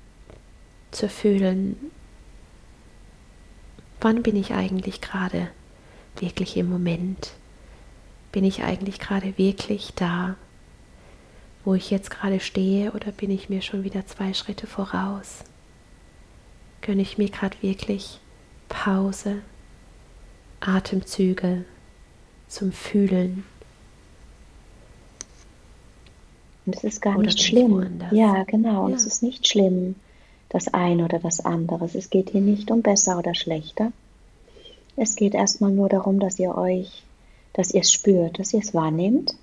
zu 0.90 1.08
fühlen, 1.08 1.90
wann 4.00 4.22
bin 4.22 4.36
ich 4.36 4.52
eigentlich 4.52 5.00
gerade 5.00 5.48
wirklich 6.18 6.56
im 6.58 6.68
Moment? 6.68 7.32
Bin 8.30 8.44
ich 8.44 8.62
eigentlich 8.62 8.98
gerade 8.98 9.38
wirklich 9.38 9.94
da, 9.94 10.36
wo 11.64 11.74
ich 11.74 11.90
jetzt 11.90 12.10
gerade 12.10 12.40
stehe, 12.40 12.92
oder 12.92 13.10
bin 13.10 13.30
ich 13.30 13.48
mir 13.48 13.62
schon 13.62 13.84
wieder 13.84 14.06
zwei 14.06 14.34
Schritte 14.34 14.66
voraus? 14.66 15.44
Gönne 16.82 17.02
ich 17.02 17.16
mir 17.16 17.30
gerade 17.30 17.56
wirklich 17.62 18.20
Pause, 18.68 19.40
Atemzüge 20.60 21.64
zum 22.52 22.72
Fühlen? 22.72 23.44
Und 26.64 26.76
es 26.76 26.84
ist 26.84 27.02
gar 27.02 27.16
oder 27.16 27.26
nicht 27.26 27.42
schlimm. 27.42 28.00
Ja, 28.12 28.44
genau. 28.44 28.84
Und 28.84 28.90
ja. 28.90 28.96
es 28.96 29.06
ist 29.06 29.22
nicht 29.22 29.48
schlimm, 29.48 29.96
das 30.48 30.72
eine 30.72 31.04
oder 31.04 31.18
das 31.18 31.40
andere. 31.44 31.86
Es 31.92 32.10
geht 32.10 32.30
hier 32.30 32.40
nicht 32.40 32.70
um 32.70 32.82
besser 32.82 33.18
oder 33.18 33.34
schlechter. 33.34 33.92
Es 34.96 35.16
geht 35.16 35.34
erstmal 35.34 35.72
nur 35.72 35.88
darum, 35.88 36.20
dass 36.20 36.38
ihr 36.38 36.56
euch, 36.56 37.02
dass 37.54 37.72
ihr 37.72 37.80
es 37.80 37.90
spürt, 37.90 38.38
dass 38.38 38.52
ihr 38.52 38.60
es 38.60 38.74
wahrnehmt. 38.74 39.34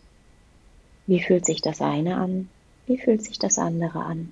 Wie 1.07 1.21
fühlt 1.21 1.45
sich 1.45 1.61
das 1.61 1.81
eine 1.81 2.17
an? 2.17 2.49
Wie 2.85 2.97
fühlt 2.97 3.23
sich 3.23 3.39
das 3.39 3.57
andere 3.57 3.99
an? 3.99 4.31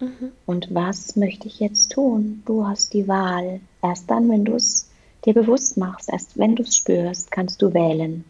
Mhm. 0.00 0.32
Und 0.46 0.74
was 0.74 1.16
möchte 1.16 1.48
ich 1.48 1.58
jetzt 1.60 1.92
tun? 1.92 2.42
Du 2.46 2.66
hast 2.66 2.94
die 2.94 3.08
Wahl. 3.08 3.60
Erst 3.82 4.10
dann, 4.10 4.30
wenn 4.30 4.44
du 4.44 4.54
es 4.54 4.85
dir 5.24 5.34
bewusst 5.34 5.76
machst, 5.76 6.10
erst 6.10 6.38
wenn 6.38 6.56
du 6.56 6.62
es 6.62 6.76
spürst, 6.76 7.30
kannst 7.30 7.62
du 7.62 7.72
wählen. 7.74 8.24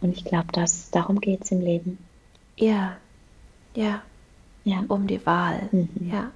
Und 0.00 0.16
ich 0.16 0.24
glaube, 0.24 0.48
darum 0.92 1.20
geht 1.20 1.44
es 1.44 1.52
im 1.52 1.60
Leben. 1.60 1.98
Ja, 2.56 2.96
ja 3.74 4.02
ja. 4.64 4.84
um 4.88 5.06
die 5.06 5.24
Wahl, 5.26 5.68
mhm. 5.72 5.88
ja, 6.10 6.30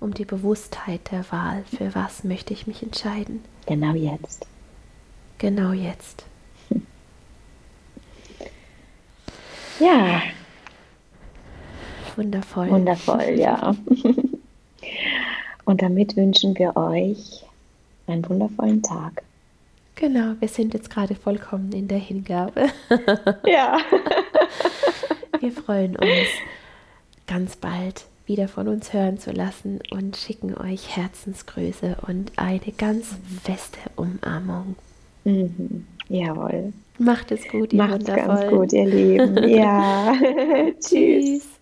um 0.00 0.14
die 0.14 0.24
Bewusstheit 0.24 1.10
der 1.10 1.30
Wahl. 1.30 1.64
Für 1.64 1.94
was 1.94 2.24
möchte 2.24 2.52
ich 2.52 2.66
mich 2.66 2.82
entscheiden? 2.82 3.42
Genau 3.66 3.94
jetzt. 3.94 4.46
Genau 5.38 5.72
jetzt. 5.72 6.24
Ja. 9.80 10.22
Wundervoll. 12.16 12.68
Wundervoll, 12.68 13.36
ja. 13.36 13.76
Und 15.64 15.82
damit 15.82 16.16
wünschen 16.16 16.58
wir 16.58 16.76
euch 16.76 17.44
einen 18.08 18.28
wundervollen 18.28 18.82
Tag. 18.82 19.22
Genau, 19.94 20.34
wir 20.38 20.48
sind 20.48 20.74
jetzt 20.74 20.90
gerade 20.90 21.14
vollkommen 21.16 21.72
in 21.72 21.88
der 21.88 21.98
Hingabe. 21.98 22.68
Ja. 23.46 23.78
wir 25.40 25.52
freuen 25.52 25.96
uns 25.96 26.28
ganz 27.26 27.56
bald 27.56 28.06
wieder 28.26 28.46
von 28.46 28.68
uns 28.68 28.92
hören 28.92 29.18
zu 29.18 29.32
lassen 29.32 29.80
und 29.90 30.16
schicken 30.16 30.56
euch 30.56 30.96
Herzensgrüße 30.96 31.96
und 32.06 32.32
eine 32.36 32.60
ganz 32.76 33.16
feste 33.42 33.78
Umarmung. 33.96 34.76
Mhm. 35.24 35.86
Jawohl. 36.08 36.72
Macht 36.98 37.32
es 37.32 37.46
gut, 37.48 37.72
ihr 37.72 37.78
Macht's 37.78 38.06
ganz 38.06 38.48
gut, 38.48 38.72
ihr 38.72 38.86
Lieben. 38.86 39.48
Ja. 39.48 40.14
Tschüss. 40.80 41.57